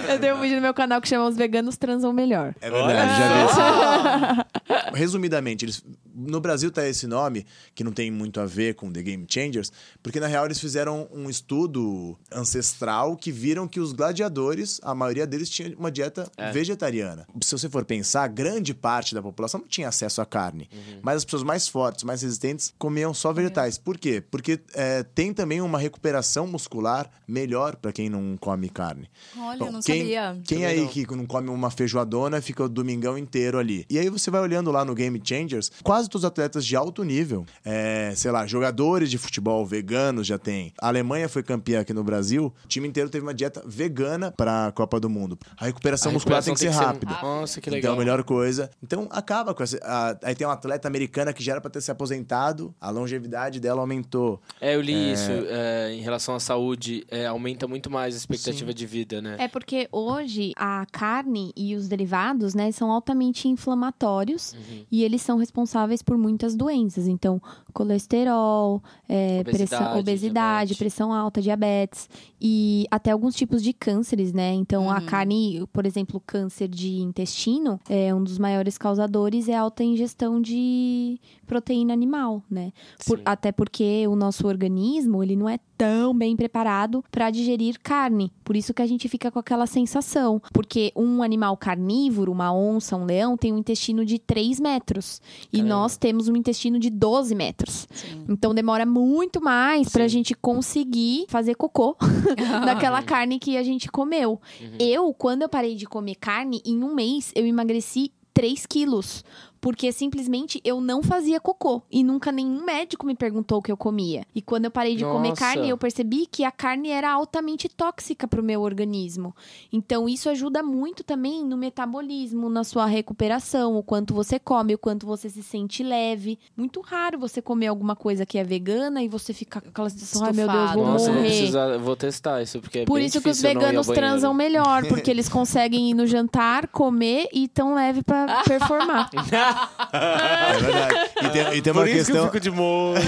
[0.07, 2.53] Eu tenho um vídeo no meu canal que chama Os Veganos Transam Melhor.
[2.61, 4.97] É verdade, já vi esse.
[4.97, 5.83] Resumidamente, eles,
[6.13, 7.45] no Brasil tá esse nome,
[7.75, 9.71] que não tem muito a ver com The Game Changers,
[10.01, 15.27] porque na real eles fizeram um estudo ancestral que viram que os gladiadores, a maioria
[15.27, 17.27] deles tinha uma dieta vegetariana.
[17.41, 20.69] Se você for pensar, grande parte da população não tinha acesso à carne,
[21.01, 23.77] mas as pessoas mais fortes, mais resistentes, comiam só vegetais.
[23.77, 24.21] Por quê?
[24.29, 29.09] Porque é, tem também uma recuperação muscular melhor para quem não come carne.
[29.37, 30.31] Olha, Bom, eu não quem, sabia.
[30.45, 30.87] Quem Também aí não.
[30.87, 33.85] que não come uma feijoadona fica o domingão inteiro ali.
[33.89, 37.03] E aí você vai olhando lá no Game Changers, quase todos os atletas de alto
[37.03, 40.73] nível, é, sei lá, jogadores de futebol veganos já tem.
[40.81, 44.67] A Alemanha foi campeã aqui no Brasil, o time inteiro teve uma dieta vegana para
[44.67, 45.37] a Copa do Mundo.
[45.57, 47.17] A recuperação A muscular recuperação tem que ser rápida.
[47.21, 47.93] Nossa, que Então, legal.
[47.95, 48.69] a melhor coisa.
[48.81, 49.76] Então, acaba com essa.
[49.83, 53.59] A- aí tem uma atleta americana que já era pra ter se aposentado, a longevidade
[53.59, 54.39] dela aumentou.
[54.61, 57.05] É, eu li isso é, em relação à saúde.
[57.09, 59.35] é, aumenta muito mais a expectativa de vida, né?
[59.39, 64.85] É porque hoje a carne e os derivados, né, são altamente inflamatórios Uhum.
[64.91, 67.07] e eles são responsáveis por muitas doenças.
[67.07, 67.41] Então,
[67.73, 72.09] colesterol, é, Obesidade, pressão, obesidade, pressão alta, diabetes
[72.39, 74.53] e até alguns tipos de cânceres, né?
[74.53, 79.65] Então, a carne, por exemplo, câncer de intestino, é um dos maiores causadores é a
[79.67, 82.71] alta ingestão de proteína animal, né?
[83.05, 88.31] Por- até porque o nosso organismo, ele não é tão bem preparado para digerir carne.
[88.43, 90.41] Por isso que a gente fica com aquela sensação.
[90.51, 95.21] Porque um animal carnívoro, uma onça, um leão, tem um intestino de 3 metros.
[95.53, 95.69] E Caramba.
[95.75, 97.87] nós temos um intestino de 12 metros.
[97.93, 98.25] Sim.
[98.29, 100.09] Então demora muito mais pra Sim.
[100.09, 101.95] gente conseguir fazer cocô
[102.65, 104.41] daquela carne que a gente comeu.
[104.59, 104.77] Uhum.
[104.79, 109.23] Eu, quando eu parei de comer carne, em um mês eu emagreci 3 quilos.
[109.67, 111.81] Porque simplesmente eu não fazia cocô.
[111.91, 114.23] E nunca nenhum médico me perguntou o que eu comia.
[114.33, 115.41] E quando eu parei de comer Nossa.
[115.41, 119.35] carne, eu percebi que a carne era altamente tóxica pro meu organismo.
[119.69, 124.77] Então isso ajuda muito também no metabolismo, na sua recuperação, o quanto você come, o
[124.77, 126.39] quanto você se sente leve.
[126.55, 130.27] Muito raro você comer alguma coisa que é vegana e você fica com aquela sensação,
[130.27, 130.85] ai meu Deus, vou.
[130.85, 131.35] Nossa, eu vou, morrer.
[131.35, 135.27] precisar, vou testar isso, porque é Por isso que os veganos transam melhor, porque eles
[135.27, 139.09] conseguem ir no jantar, comer e tão leve pra performar.
[139.93, 141.11] É verdade.
[141.23, 142.15] E tem, e tem Por uma isso questão.
[142.15, 143.01] que eu fico de molho.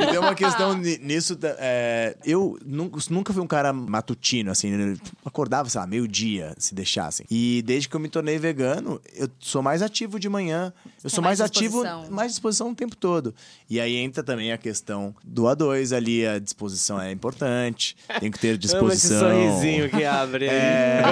[0.00, 1.38] E tem uma questão ni- nisso.
[1.58, 4.70] é, eu nunca, fui um cara matutino, assim.
[4.70, 4.96] né?
[5.24, 7.26] Acordava, sei lá, meio-dia, se deixassem.
[7.30, 10.72] E desde que eu me tornei vegano, eu sou mais ativo de manhã.
[11.04, 12.10] Eu sou mais mais, ativo, disposição.
[12.10, 13.34] mais disposição o tempo todo.
[13.68, 16.26] E aí entra também a questão do A2 ali.
[16.26, 17.96] A disposição é importante.
[18.18, 19.20] Tem que ter Amo esse disposição.
[19.20, 20.46] sorrisinho que abre.
[20.46, 21.02] É.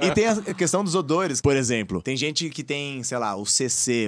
[0.06, 2.00] e tem a questão dos odores, por exemplo.
[2.02, 3.44] Tem gente que tem, sei lá, o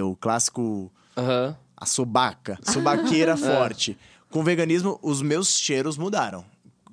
[0.02, 1.56] O clássico Aham.
[1.76, 3.96] a subaca, subaqueira forte.
[4.30, 6.44] Com o veganismo, os meus cheiros mudaram.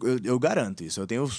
[0.02, 1.00] Eu, eu garanto isso.
[1.00, 1.30] Eu tenho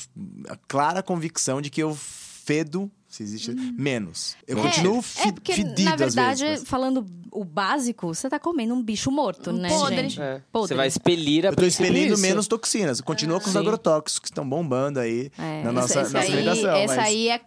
[0.48, 4.36] a clara convicção de que eu fedo, se existe, menos.
[4.46, 6.60] Eu continuo fi, é porque, fedido na às verdade, vezes.
[6.60, 9.96] mas- falando o básico, você tá comendo um bicho morto, né, podre.
[9.96, 10.20] gente?
[10.20, 10.40] É.
[10.50, 10.68] Podre.
[10.68, 12.22] Você vai expelir a Eu tô expelindo isso.
[12.22, 13.00] menos toxinas.
[13.02, 13.58] Continua com os Sim.
[13.58, 16.76] agrotóxicos que estão bombando aí É, na nossa, esse, nossa aí, alimentação.
[16.76, 17.40] esse, mas- aí é,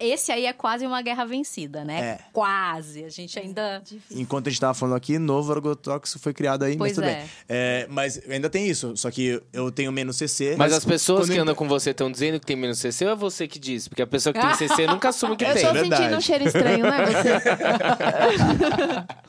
[0.00, 2.00] esse aí é quase uma guerra vencida, né?
[2.00, 2.18] É.
[2.32, 3.04] Quase.
[3.04, 3.80] A gente ainda.
[4.10, 7.20] Enquanto a gente tava falando aqui, novo agrotóxico foi criado aí, Pois mas tudo é.
[7.20, 7.30] bem.
[7.48, 10.56] É, mas ainda tem isso, só que eu tenho menos CC.
[10.58, 13.12] Mas as pessoas que eu- andam com você estão dizendo que tem menos CC ou
[13.12, 13.86] é você que diz?
[13.88, 15.62] Porque a pessoa que tem CC nunca assume que Eu tem.
[15.66, 15.96] tô verdade.
[16.02, 17.28] sentindo um cheiro estranho, não é você?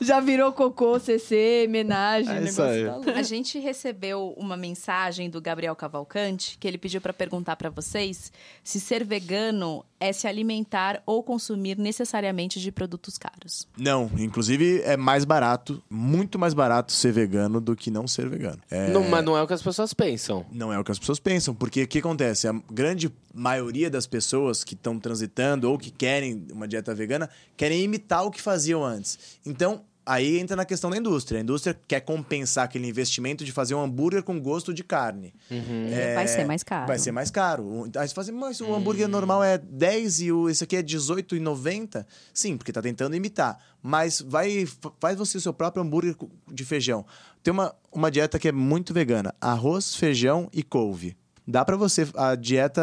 [0.00, 2.30] Já virou cocô, CC, homenagem.
[2.30, 2.84] É negócio aí.
[2.84, 3.18] tá.
[3.18, 8.32] A gente recebeu uma mensagem do Gabriel Cavalcante que ele pediu para perguntar para vocês
[8.62, 13.66] se ser vegano é se alimentar ou consumir necessariamente de produtos caros.
[13.76, 18.58] Não, inclusive é mais barato, muito mais barato ser vegano do que não ser vegano.
[18.70, 20.44] É, Não, mas não é o que as pessoas pensam.
[20.52, 22.46] Não é o que as pessoas pensam, porque o que acontece?
[22.46, 27.82] A grande maioria das pessoas que estão transitando ou que querem uma dieta vegana querem
[27.82, 29.38] imitar o que faziam antes.
[29.44, 31.38] Então, aí entra na questão da indústria.
[31.38, 35.34] A indústria quer compensar aquele investimento de fazer um hambúrguer com gosto de carne.
[35.50, 36.86] É, Vai ser mais caro.
[36.86, 37.84] Vai ser mais caro.
[37.96, 40.82] Aí você fala assim, mas o hambúrguer normal é 10 e o, esse aqui é
[40.82, 42.04] 18,90?
[42.32, 43.58] Sim, porque tá tentando imitar.
[43.82, 44.66] Mas vai,
[45.00, 46.16] faz você o seu próprio hambúrguer
[46.52, 47.04] de feijão.
[47.42, 51.16] Tem uma, uma dieta que é muito vegana: arroz, feijão e couve.
[51.46, 52.08] Dá pra você.
[52.16, 52.82] A dieta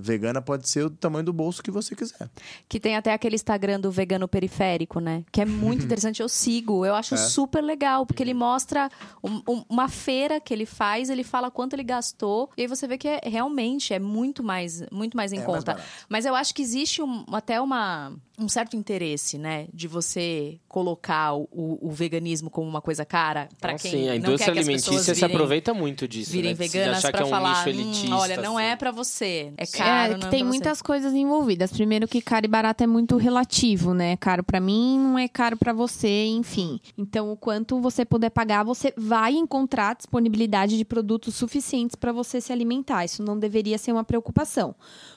[0.00, 2.28] vegana pode ser o tamanho do bolso que você quiser.
[2.68, 5.24] Que tem até aquele Instagram do vegano periférico, né?
[5.30, 6.20] Que é muito interessante.
[6.20, 7.18] Eu sigo, eu acho É.
[7.18, 8.90] super legal, porque ele mostra
[9.22, 12.86] um- um- uma feira que ele faz, ele fala quanto ele gastou, e aí você
[12.88, 15.74] vê que é, realmente é muito mais, muito mais em É mais conta.
[15.74, 15.88] barato.
[16.08, 19.68] Mas eu acho que existe um- até uma, um certo interesse, né?
[19.72, 24.10] De você colocar o, o- veganismo como uma coisa cara, para Então, quem sim, a
[24.10, 26.32] não indústria quer que as alimentícia pessoas se virem- aproveita muito disso.
[26.32, 26.54] virem né?
[26.56, 28.16] Veganas que é um falar, "Hum, elitista.
[28.16, 28.66] olha, não assim.
[28.66, 31.70] é pra você, é É, caro, não que é tem pra você." muitas coisas envolvidas.
[31.70, 34.16] Primeiro que caro e barato é muito relativo, né?
[34.16, 36.80] Caro pra mim não é caro pra você, enfim.
[36.98, 42.40] Então, o quanto você puder pagar, você vai encontrar disponibilidade de produtos suficientes pra você
[42.40, 43.04] se alimentar.
[43.04, 44.74] Isso não deveria ser uma preocupação.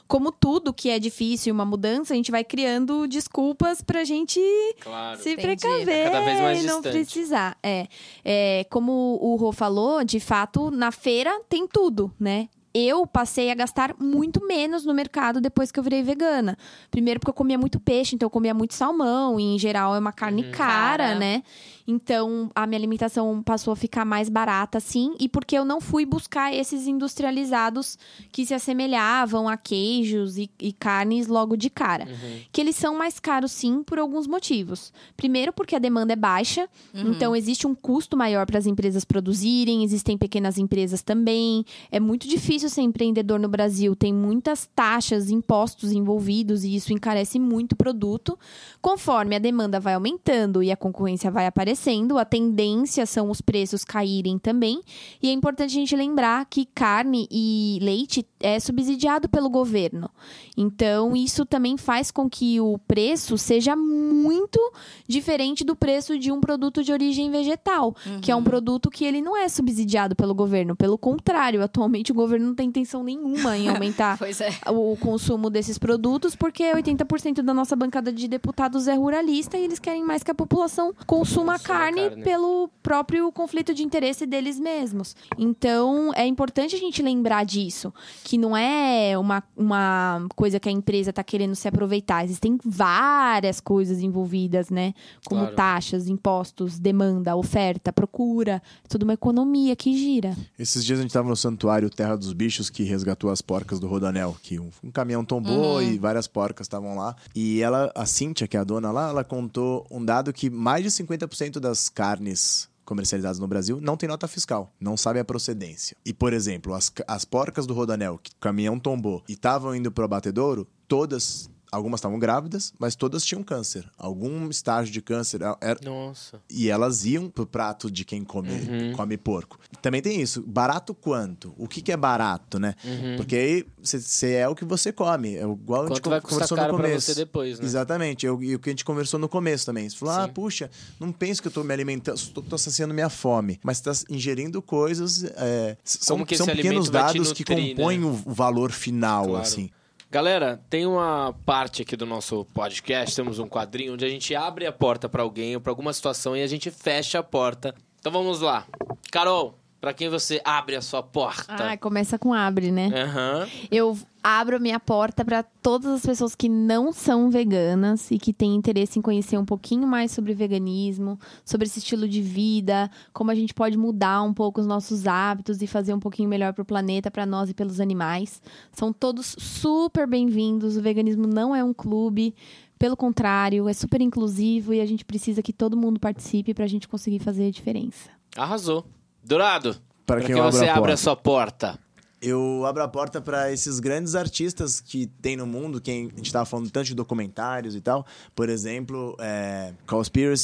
[0.08, 4.40] Como tudo que é difícil, uma mudança, a gente vai criando desculpas pra gente
[4.80, 5.20] Claro.
[5.20, 5.36] se.
[5.56, 6.94] Precaver Tá cada vez mais e não distante.
[7.06, 7.58] precisar.
[7.64, 7.88] É,
[8.26, 12.50] é, como o Rô falou, de fato, na feira tem tudo, né?
[12.74, 16.56] Eu passei a gastar muito menos no mercado depois que eu virei vegana.
[16.92, 20.00] Primeiro porque eu comia muito peixe, então eu comia muito salmão, e em geral é
[20.00, 21.16] uma carne cara, Cara.
[21.16, 21.42] né?
[21.88, 26.06] Então a minha alimentação passou a ficar mais barata, sim, e porque eu não fui
[26.06, 27.98] buscar esses industrializados
[28.30, 32.04] que se assemelhavam a queijos e, e carnes logo de cara.
[32.04, 32.40] Uhum.
[32.52, 34.92] Que eles são mais caros, sim, por alguns motivos.
[35.16, 39.84] Primeiro, porque a demanda é baixa, então existe um custo maior para as empresas produzirem,
[39.84, 41.64] existem pequenas empresas também.
[41.90, 47.40] É muito difícil ser empreendedor no Brasil, tem muitas taxas, impostos envolvidos e isso encarece
[47.40, 48.38] muito o produto.
[48.82, 51.77] Conforme a demanda vai aumentando e a concorrência vai aparecendo,
[52.18, 54.82] a tendência são os preços caírem também.
[55.22, 60.10] E é importante a gente lembrar que carne e leite é subsidiado pelo governo.
[60.56, 64.60] Então, isso também faz com que o preço seja muito
[65.08, 69.22] diferente do preço de um produto de origem vegetal, que é um produto que ele
[69.22, 70.76] não é subsidiado pelo governo.
[70.76, 74.72] Pelo contrário, atualmente o governo não tem intenção nenhuma em aumentar é.
[74.72, 79.80] o consumo desses produtos, porque 80% da nossa bancada de deputados é ruralista e eles
[79.80, 82.24] querem mais que a população consuma Consuma carne, carne.
[82.24, 85.16] pelo próprio conflito de interesse deles mesmos.
[85.38, 87.94] Então, é importante a gente lembrar disso,
[88.24, 92.24] que não é uma, uma coisa que a empresa está querendo se aproveitar.
[92.24, 94.94] Existem várias coisas envolvidas, né?
[95.26, 95.56] Como Claro.
[95.56, 98.62] taxas, impostos, demanda, oferta, procura.
[98.90, 100.36] Tudo uma economia que gira.
[100.58, 103.88] Esses dias a gente tava no santuário Terra dos Bichos, que resgatou as porcas do
[103.88, 107.16] Rodanel, que um, um caminhão tombou e várias porcas estavam lá.
[107.36, 110.84] E ela, a Cíntia, que é a dona lá, ela contou um dado que mais
[110.84, 115.98] de 50% das carnes comercializadas no Brasil não tem nota fiscal, não sabe a procedência.
[116.06, 119.92] E, por exemplo, as, as porcas do Rodanel, que o caminhão tombou e estavam indo
[119.92, 123.90] pro abatedouro, todas algumas estavam grávidas, mas todas tinham câncer.
[123.98, 125.42] Algum estágio de câncer.
[125.42, 126.40] é, Era, Nossa.
[126.50, 128.94] e elas iam pro prato de quem come, Uhum.
[128.94, 129.60] come porco.
[129.82, 130.42] Também tem isso.
[130.42, 131.54] Barato quanto?
[131.58, 132.76] O que, que é barato, né?
[133.18, 135.36] Porque aí você é o que você come.
[135.36, 136.02] É igual a gente Uhum.
[136.02, 137.06] Quanto vai conversou no começo.
[137.08, 137.66] você depois, né?
[137.66, 138.26] Exatamente.
[138.26, 139.90] Eu- E o que a gente conversou no começo também.
[139.90, 140.34] Você falou, ah, Sim.
[140.34, 143.60] puxa, não penso que eu tô me alimentando, tô, tô saciando minha fome.
[143.64, 145.24] Mas você tá ingerindo coisas.
[145.36, 148.06] é, são que são pequenos dados que nutrir, compõem né?
[148.06, 149.42] o o valor final, Claro.
[149.42, 149.70] assim.
[150.10, 154.66] Galera, tem uma parte aqui do nosso podcast, temos um quadrinho onde a gente abre
[154.66, 157.76] a porta pra alguém ou pra alguma situação e a gente fecha a porta.
[158.00, 158.66] Então vamos lá.
[159.12, 161.72] Carol, pra quem você abre a sua porta?
[161.72, 162.90] Ah, começa com abre, né?
[162.94, 163.48] Aham.
[163.72, 168.34] Eu abro a minha porta para todas as pessoas que não são veganas e que
[168.34, 173.32] têm interesse em conhecer um pouquinho mais sobre veganismo, sobre esse estilo de vida, como
[173.32, 176.64] a gente pode mudar um pouco os nossos hábitos e fazer um pouquinho melhor para
[176.64, 178.42] o planeta, para nós e pelos animais.
[178.72, 180.76] São todos super bem-vindos.
[180.76, 182.36] O veganismo não é um clube.
[182.78, 186.68] Pelo contrário, é super inclusivo e a gente precisa que todo mundo participe para a
[186.68, 188.10] gente conseguir fazer a diferença.
[188.36, 188.86] Arrasou.
[189.28, 189.76] Dourado,
[190.06, 190.94] pra quem que você a abre porta?
[190.94, 191.80] a sua porta?
[192.22, 196.26] Eu abro a porta para esses grandes artistas que tem no mundo, quem a gente
[196.26, 198.06] estava falando tanto de documentários e tal.
[198.34, 199.74] Por exemplo, é,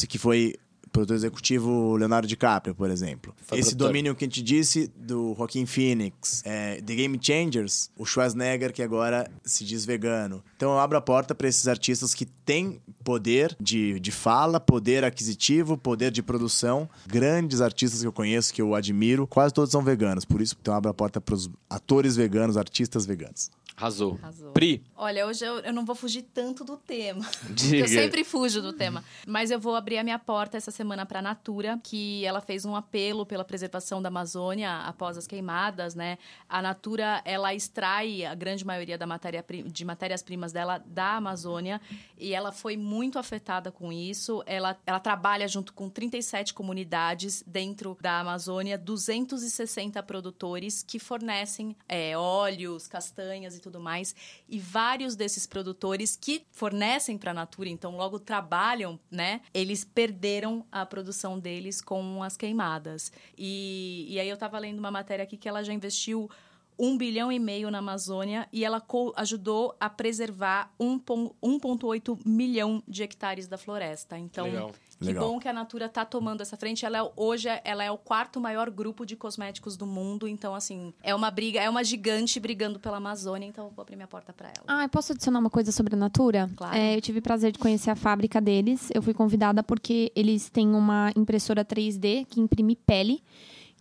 [0.05, 0.55] que foi
[0.93, 3.33] produtor executivo Leonardo DiCaprio, por exemplo.
[3.45, 3.87] Foi Esse produtor.
[3.87, 8.81] domínio que a gente disse do Joaquin Phoenix, é, The Game Changers, o Schwarzenegger que
[8.81, 10.43] agora se diz vegano.
[10.55, 15.03] Então eu abro a porta para esses artistas que têm poder de, de fala, poder
[15.03, 16.87] aquisitivo, poder de produção.
[17.07, 20.23] Grandes artistas que eu conheço, que eu admiro, quase todos são veganos.
[20.23, 23.49] Por isso, então eu abro a porta para os atores veganos, artistas veganos.
[23.75, 24.19] Arrasou.
[24.21, 24.51] Arrasou.
[24.51, 27.25] Pri, Olha, hoje eu, eu não vou fugir tanto do tema.
[27.49, 27.83] Diga.
[27.83, 29.03] Eu sempre fujo do tema.
[29.27, 32.63] Mas eu vou abrir a minha porta essa semana para a Natura, que ela fez
[32.63, 36.17] um apelo pela preservação da Amazônia após as queimadas, né?
[36.47, 41.81] A Natura, ela extrai a grande maioria da matéria de matérias-primas dela da Amazônia
[42.17, 44.43] e ela foi muito afetada com isso.
[44.45, 52.17] Ela, ela trabalha junto com 37 comunidades dentro da Amazônia, 260 produtores que fornecem é,
[52.17, 54.15] óleos, castanhas e tudo mais.
[54.47, 59.41] E vários desses produtores que fornecem para a Natura, então logo trabalham, né?
[59.53, 63.11] Eles perderam a produção deles com as queimadas.
[63.37, 66.29] E, e aí eu estava lendo uma matéria aqui que ela já investiu
[66.77, 68.81] um bilhão e meio na Amazônia e ela
[69.15, 74.17] ajudou a preservar um pon- 1,8 milhão de hectares da floresta.
[74.17, 74.71] Então, Legal.
[75.03, 75.27] Que Legal.
[75.31, 76.85] bom que a Natura está tomando essa frente.
[76.85, 80.27] Ela é, hoje é- ela é o quarto maior grupo de cosméticos do mundo.
[80.27, 83.45] Então, assim, é uma briga, é uma gigante brigando pela Amazônia.
[83.47, 84.63] Então, eu vou abrir minha porta para ela.
[84.67, 86.49] Ah, posso adicionar uma coisa sobre a Natura?
[86.55, 86.75] Claro.
[86.75, 88.89] É, eu tive o prazer de conhecer a fábrica deles.
[88.93, 93.21] Eu fui convidada porque eles têm uma impressora 3D que imprime pele,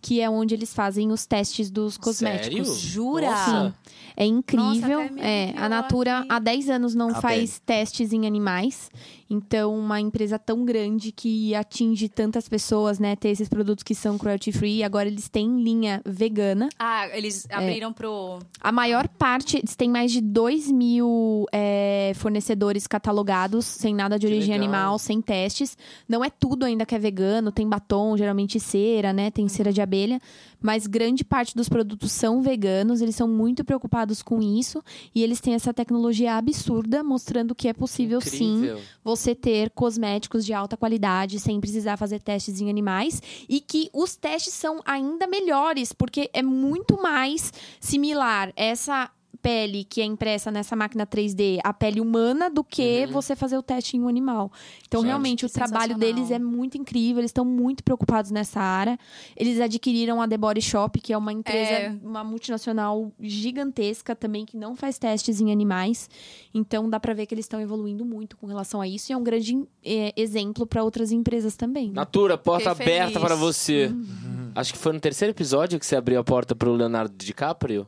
[0.01, 2.67] que é onde eles fazem os testes dos cosméticos.
[2.67, 2.79] Sério?
[2.79, 3.29] Jura?
[3.31, 3.75] Nossa.
[4.17, 5.01] É incrível.
[5.09, 6.27] Nossa, é, a Natura aqui.
[6.29, 8.91] há 10 anos não A faz testes em animais.
[9.33, 13.15] Então, uma empresa tão grande que atinge tantas pessoas, né?
[13.15, 14.83] Ter esses produtos que são cruelty free.
[14.83, 16.69] Agora eles têm linha vegana.
[16.77, 18.39] Ah, eles abriram pro.
[18.61, 24.27] A maior parte, eles têm mais de 2 mil é, fornecedores catalogados, sem nada de
[24.27, 24.63] Que origem legal.
[24.63, 25.75] animal, sem testes.
[26.07, 29.31] Não é tudo ainda que é vegano, tem batom, geralmente cera, né?
[29.31, 30.21] Tem cera de abelha.
[30.63, 34.81] Mas grande parte dos produtos são veganos, eles são muito preocupados com isso.
[35.13, 38.81] E eles têm essa tecnologia absurda, mostrando que é possível sim Incrível.
[39.03, 44.15] você ter cosméticos de alta qualidade sem precisar fazer testes em animais e que os
[44.15, 47.51] testes são ainda melhores, porque é muito mais
[47.81, 49.11] similar essa
[49.43, 53.11] pele que é impressa nessa máquina 3D, a pele humana, do que Uhum.
[53.11, 54.49] você fazer o teste em um animal.
[54.87, 55.09] Então, Certo.
[55.09, 58.97] realmente, o trabalho deles é muito incrível, eles estão muito preocupados nessa área.
[59.35, 61.95] Eles adquiriram a The Body Shop, que é uma empresa, É.
[62.01, 66.09] uma multinacional gigantesca também, que não faz testes em animais.
[66.53, 69.11] Então, dá pra ver que eles estão evoluindo muito com relação a isso.
[69.11, 71.87] E é um grande é, exemplo para outras empresas também.
[71.87, 71.93] né?
[71.95, 73.27] Natura, porta Fiquei aberta feliz.
[73.27, 73.87] para você.
[73.87, 74.51] Uhum.
[74.55, 77.85] Acho que foi no terceiro episódio que você abriu a porta pro Leonardo DiCaprio.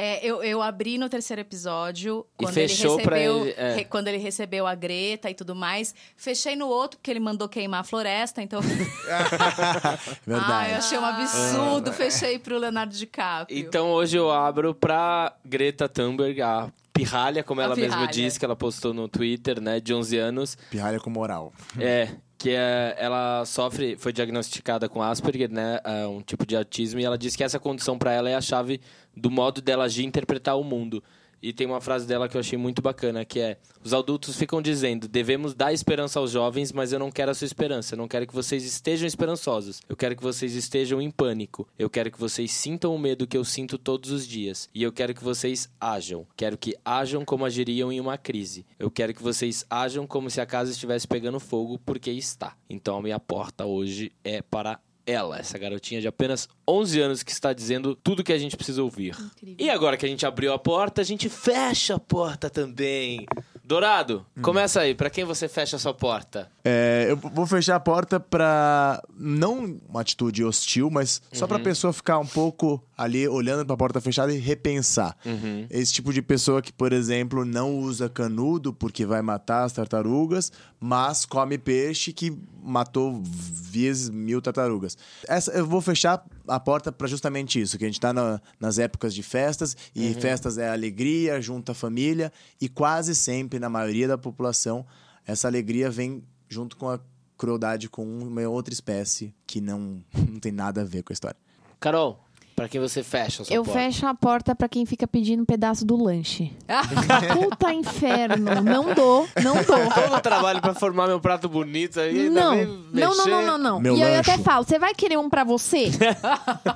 [0.00, 2.24] É, eu, eu abri no terceiro episódio.
[2.38, 3.74] E Quando fechou ele pra recebeu, ele, é.
[3.74, 5.92] re- Quando ele recebeu a Greta e tudo mais.
[6.16, 8.40] Fechei no outro, porque ele mandou queimar a floresta.
[8.40, 8.60] Então.
[9.10, 10.72] ah, eu Verdade.
[10.74, 11.92] achei um absurdo.
[11.92, 13.58] Fechei pro Leonardo DiCaprio.
[13.58, 18.12] Então hoje eu abro pra Greta Thunberg, a pirralha, como A ela mesma pirralha.
[18.12, 20.58] disse, que ela postou no Twitter, né, de 11 anos.
[20.70, 21.52] Pirralha com moral.
[21.78, 22.08] É,
[22.38, 27.04] que é, ela sofre, foi diagnosticada com Asperger, né, é um tipo de autismo, e
[27.04, 28.80] ela disse que essa condição pra ela é a chave
[29.16, 31.02] do modo dela agir e interpretar o mundo.
[31.42, 34.60] E tem uma frase dela que eu achei muito bacana, que é: Os adultos ficam
[34.60, 37.94] dizendo, devemos dar esperança aos jovens, mas eu não quero a sua esperança.
[37.94, 39.80] Eu não quero que vocês estejam esperançosos.
[39.88, 41.68] Eu quero que vocês estejam em pânico.
[41.78, 44.68] Eu quero que vocês sintam o medo que eu sinto todos os dias.
[44.74, 46.26] E eu quero que vocês ajam.
[46.36, 48.66] Quero que ajam como agiriam em uma crise.
[48.78, 52.56] Eu quero que vocês ajam como se a casa estivesse pegando fogo, porque está.
[52.68, 57.32] Então a minha porta hoje é para ela, essa garotinha de apenas 11 anos que
[57.32, 59.16] está dizendo tudo que a gente precisa ouvir.
[59.18, 59.56] Incrível.
[59.58, 63.26] E agora que a gente abriu a porta, a gente fecha a porta também.
[63.64, 64.42] Dourado, hum.
[64.42, 64.94] começa aí.
[64.94, 66.50] Para quem você fecha a sua porta?
[66.70, 71.48] É, eu vou fechar a porta para não uma atitude hostil, mas só uhum.
[71.48, 75.16] para a pessoa ficar um pouco ali olhando para a porta fechada e repensar.
[75.24, 75.66] Uhum.
[75.70, 80.52] Esse tipo de pessoa que, por exemplo, não usa canudo porque vai matar as tartarugas,
[80.78, 84.98] mas come peixe que matou vezes mil tartarugas.
[85.26, 88.78] Essa, eu vou fechar a porta para justamente isso, que a gente está na, nas
[88.78, 90.20] épocas de festas e uhum.
[90.20, 94.84] festas é alegria, junta a família e quase sempre na maioria da população
[95.28, 97.00] essa alegria vem junto com a
[97.36, 101.36] crueldade com uma outra espécie que não, não tem nada a ver com a história.
[101.78, 102.24] Carol,
[102.58, 103.78] Pra quem você fecha a sua Eu porta?
[103.78, 106.52] fecho a porta pra quem fica pedindo um pedaço do lanche.
[107.32, 108.60] Puta inferno.
[108.60, 109.88] Não dou, não dou.
[109.94, 112.56] Todo o trabalho pra formar meu prato bonito aí não.
[112.92, 113.80] não, não, não, não, não.
[113.80, 114.12] Meu e lanche.
[114.12, 115.88] eu até falo, você vai querer um pra você?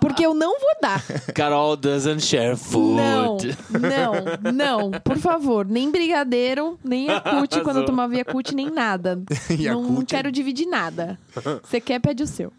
[0.01, 1.03] Porque eu não vou dar.
[1.35, 2.97] Carol doesn't share food.
[2.97, 3.37] Não,
[4.53, 4.91] não, não.
[5.01, 9.21] Por favor, nem brigadeiro, nem Yakut quando eu tomava Yakut, nem nada.
[9.59, 11.19] não, não quero dividir nada.
[11.65, 12.53] Você quer, pede o seu.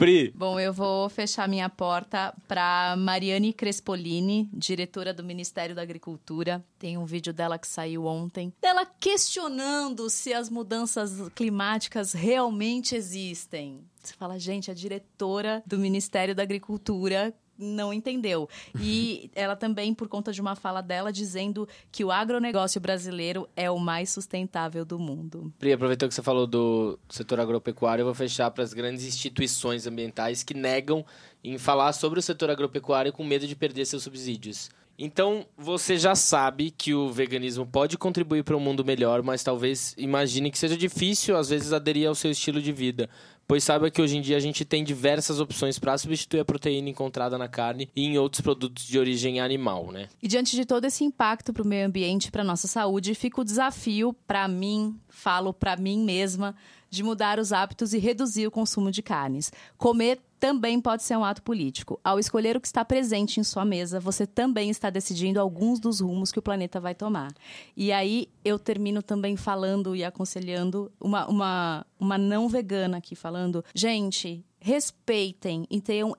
[0.00, 0.32] Pri.
[0.34, 6.64] Bom, eu vou fechar minha porta para Mariane Crespolini, diretora do Ministério da Agricultura.
[6.78, 13.84] Tem um vídeo dela que saiu ontem, dela questionando se as mudanças climáticas realmente existem.
[14.02, 18.48] Você fala, gente, a diretora do Ministério da Agricultura não entendeu.
[18.80, 23.70] E ela também, por conta de uma fala dela, dizendo que o agronegócio brasileiro é
[23.70, 25.52] o mais sustentável do mundo.
[25.58, 29.86] Pri, aproveitou que você falou do setor agropecuário, eu vou fechar para as grandes instituições
[29.86, 31.04] ambientais que negam
[31.42, 34.70] em falar sobre o setor agropecuário com medo de perder seus subsídios.
[35.02, 39.94] Então, você já sabe que o veganismo pode contribuir para um mundo melhor, mas talvez
[39.96, 43.08] imagine que seja difícil, às vezes, aderir ao seu estilo de vida
[43.50, 46.88] pois saiba que hoje em dia a gente tem diversas opções para substituir a proteína
[46.88, 50.08] encontrada na carne e em outros produtos de origem animal, né?
[50.22, 53.44] E diante de todo esse impacto para o meio ambiente para nossa saúde, fica o
[53.44, 56.54] desafio para mim, falo para mim mesma,
[56.88, 59.52] de mudar os hábitos e reduzir o consumo de carnes.
[59.76, 62.00] Comer também pode ser um ato político.
[62.02, 66.00] Ao escolher o que está presente em sua mesa, você também está decidindo alguns dos
[66.00, 67.30] rumos que o planeta vai tomar.
[67.76, 73.62] E aí eu termino também falando e aconselhando uma, uma, uma não vegana aqui, falando:
[73.74, 76.14] gente, respeitem e tenham,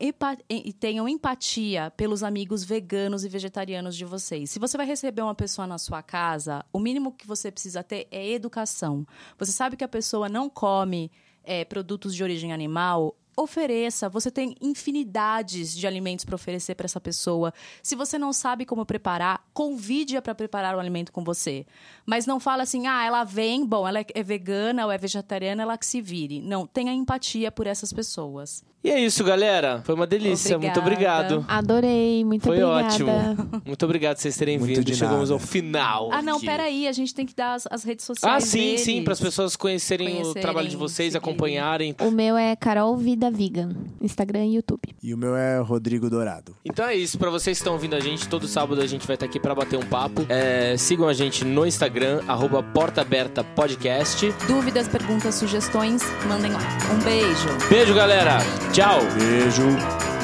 [0.48, 4.52] e tenham empatia pelos amigos veganos e vegetarianos de vocês.
[4.52, 8.08] Se você vai receber uma pessoa na sua casa, o mínimo que você precisa ter
[8.12, 9.06] é educação.
[9.40, 11.12] Você sabe que a pessoa não come
[11.44, 14.10] é, produtos de origem animal, ofereça.
[14.10, 17.54] Você tem infinidades de alimentos para oferecer para essa pessoa.
[17.84, 21.66] Se você não sabe como preparar, convide-a para preparar o alimento com você.
[22.06, 25.78] Mas não fala assim, ah, ela vem, bom, ela é vegana ou é vegetariana, ela
[25.78, 26.42] que se vire.
[26.42, 28.64] Não, tenha empatia por essas pessoas.
[28.84, 29.82] E é isso, galera.
[29.84, 30.56] Foi uma delícia.
[30.56, 30.82] Obrigada.
[30.82, 31.46] Muito obrigado.
[31.48, 32.26] Adorei.
[32.26, 32.88] Muito Foi obrigada.
[32.88, 33.62] ótimo.
[33.64, 34.96] Muito obrigado por vocês terem muito vindo.
[34.96, 36.10] Chegamos ao final.
[36.12, 36.48] Ah, não, aqui.
[36.48, 36.88] peraí.
[36.88, 38.44] A gente tem que dar as, as redes sociais.
[38.44, 38.82] Ah, sim, deles.
[38.82, 39.04] sim.
[39.04, 41.18] Para as pessoas conhecerem, conhecerem, o trabalho de vocês, seguirem.
[41.18, 41.96] acompanharem.
[42.02, 43.70] O meu é Carol Vida Vegan.
[44.02, 44.82] Instagram e YouTube.
[45.04, 46.56] E o meu é Rodrigo Dourado.
[46.66, 47.20] Então é isso.
[47.20, 49.54] Para vocês que estão ouvindo a gente, todo sábado a gente vai estar aqui para
[49.54, 50.26] bater um papo.
[50.28, 54.34] É, sigam a gente no Instagram, arroba Porta Aberta Podcast.
[54.48, 56.62] Dúvidas, perguntas, sugestões, mandem lá.
[56.92, 57.70] Um beijo.
[57.70, 58.40] Beijo, galera.
[58.72, 59.02] Tchau.
[59.18, 60.21] Beijo.